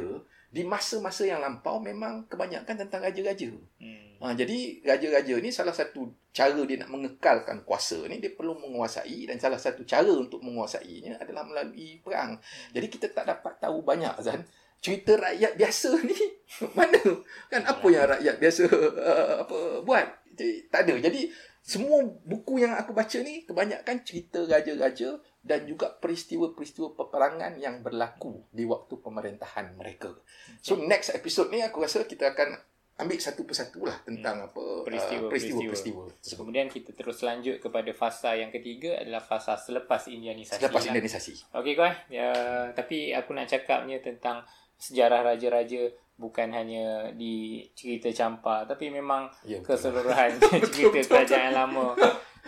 di 0.57 0.65
masa-masa 0.65 1.21
yang 1.21 1.37
lampau 1.37 1.77
memang 1.77 2.25
kebanyakan 2.25 2.81
tentang 2.81 3.05
raja-raja. 3.05 3.53
Hmm. 3.77 4.17
Ha, 4.17 4.33
jadi 4.33 4.81
raja-raja 4.81 5.37
ni 5.37 5.53
salah 5.53 5.77
satu 5.77 6.09
cara 6.33 6.57
dia 6.65 6.81
nak 6.81 6.89
mengekalkan 6.89 7.61
kuasa 7.61 8.01
ni 8.09 8.17
dia 8.17 8.33
perlu 8.33 8.57
menguasai 8.57 9.29
dan 9.29 9.37
salah 9.37 9.61
satu 9.61 9.85
cara 9.85 10.09
untuk 10.09 10.41
menguasainya 10.41 11.21
adalah 11.21 11.45
melalui 11.45 12.01
perang. 12.01 12.41
Jadi 12.73 12.87
kita 12.89 13.13
tak 13.13 13.29
dapat 13.29 13.61
tahu 13.61 13.85
banyak 13.85 14.17
Zan 14.25 14.41
cerita 14.81 15.17
rakyat 15.17 15.57
biasa 15.57 15.89
ni 16.05 16.17
mana 16.77 17.01
kan 17.49 17.61
apa 17.65 17.87
yang 17.89 18.05
rakyat 18.09 18.35
biasa 18.41 18.63
uh, 18.69 19.33
apa 19.45 19.57
buat. 19.85 20.07
Jadi, 20.37 20.69
tak 20.73 20.89
ada. 20.89 20.93
Jadi 20.97 21.21
semua 21.67 21.99
buku 22.23 22.63
yang 22.63 22.71
aku 22.79 22.95
baca 22.95 23.19
ni 23.19 23.43
kebanyakan 23.43 23.99
cerita 24.07 24.39
raja-raja 24.47 25.19
dan 25.43 25.67
juga 25.67 25.91
peristiwa-peristiwa 25.99 26.95
peperangan 26.95 27.59
yang 27.59 27.83
berlaku 27.83 28.39
di 28.55 28.63
waktu 28.63 28.95
pemerintahan 29.03 29.75
mereka. 29.75 30.15
So 30.63 30.79
next 30.79 31.11
episode 31.11 31.51
ni 31.51 31.59
aku 31.59 31.83
rasa 31.83 32.07
kita 32.07 32.31
akan 32.31 32.55
ambil 32.97 33.19
satu 33.19 33.43
persatu 33.43 33.83
lah 33.83 33.99
tentang 34.01 34.47
apa 34.47 34.57
uh, 34.57 34.81
Peristiwa-peristiwa. 34.87 35.69
tersebut. 35.69 36.39
kemudian 36.39 36.65
kita 36.71 36.95
terus 36.95 37.19
lanjut 37.21 37.59
kepada 37.61 37.91
fasa 37.93 38.33
yang 38.33 38.49
ketiga 38.49 38.97
adalah 38.97 39.19
fasa 39.19 39.59
selepas 39.59 40.07
indianisasi. 40.07 40.63
Selepas 40.63 40.81
lah. 40.87 40.95
Indonesia. 40.95 41.19
Okey 41.51 41.73
kau. 41.75 41.91
Ya, 42.07 42.31
tapi 42.73 43.11
aku 43.11 43.35
nak 43.35 43.51
cakapnya 43.51 43.99
tentang 43.99 44.41
sejarah 44.77 45.21
raja-raja 45.23 45.89
bukan 46.13 46.49
hanya 46.49 46.85
di 47.11 47.61
cerita 47.73 48.09
campa 48.09 48.63
tapi 48.63 48.89
memang 48.89 49.29
Ya, 49.43 49.57
keseluruhan 49.59 50.37
cerita 50.73 50.99
kerajaan 51.03 51.51
lama. 51.51 51.93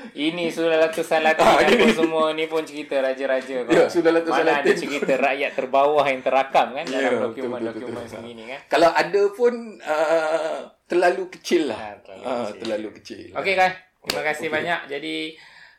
Ini 0.10 0.48
sudah 0.48 0.80
Latu 0.80 1.04
Salatin 1.04 1.44
Ah, 1.44 1.60
apa 1.60 1.92
semua 1.92 2.32
ni 2.32 2.48
pun 2.48 2.64
cerita 2.64 2.98
raja-raja. 2.98 3.62
Ya, 3.62 3.84
sudah 3.86 4.10
Latu 4.12 4.32
Mana 4.32 4.42
ada 4.56 4.64
Salatin. 4.64 4.78
cerita 4.80 5.14
rakyat 5.14 5.52
terbawah 5.54 6.02
yang 6.04 6.22
terakam 6.22 6.68
kan 6.72 6.86
Ya, 6.88 6.98
dalam 7.04 7.30
dokumen-dokumen 7.30 7.94
betul. 8.00 8.16
segini 8.16 8.48
kan. 8.48 8.60
Kalau 8.70 8.90
ada 8.90 9.22
pun 9.30 9.54
uh, 9.78 10.58
terlalu 10.86 11.28
kecil 11.30 11.68
lah. 11.68 11.78
Ah, 11.78 11.96
terlalu 12.00 12.24
Ah, 12.24 12.40
kecil. 12.48 12.60
terlalu 12.60 12.90
kecil. 12.96 13.20
Okey 13.36 13.54
kan. 13.54 13.72
Terima 14.00 14.24
kasih 14.24 14.48
Okey. 14.48 14.56
banyak. 14.56 14.80
Jadi 14.88 15.16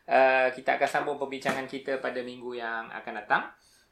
uh, 0.07 0.47
kita 0.53 0.69
akan 0.71 0.89
sambung 0.91 1.17
perbincangan 1.17 1.65
kita 1.65 1.97
pada 1.97 2.21
minggu 2.21 2.51
yang 2.53 2.87
akan 2.87 3.13
datang. 3.17 3.43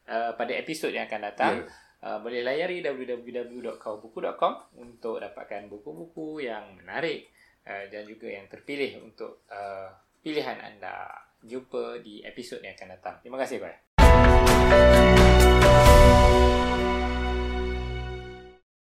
Uh, 0.06 0.30
pada 0.34 0.54
episod 0.54 0.90
yang 0.90 1.06
akan 1.06 1.22
datang. 1.26 1.54
Ya. 1.60 1.89
Uh, 2.00 2.24
boleh 2.24 2.40
layari 2.48 2.80
www.kaubuku.com 2.80 4.54
untuk 4.80 5.20
dapatkan 5.20 5.68
buku-buku 5.68 6.48
yang 6.48 6.80
menarik 6.80 7.28
uh, 7.68 7.92
dan 7.92 8.08
juga 8.08 8.32
yang 8.32 8.48
terpilih 8.48 9.04
untuk 9.04 9.44
uh, 9.52 9.92
pilihan 10.24 10.64
anda. 10.64 11.12
Jumpa 11.40 12.04
di 12.04 12.20
episod 12.24 12.60
yang 12.60 12.76
akan 12.76 13.00
datang. 13.00 13.16
Terima 13.24 13.40
kasih, 13.40 13.64
Koi. 13.64 13.89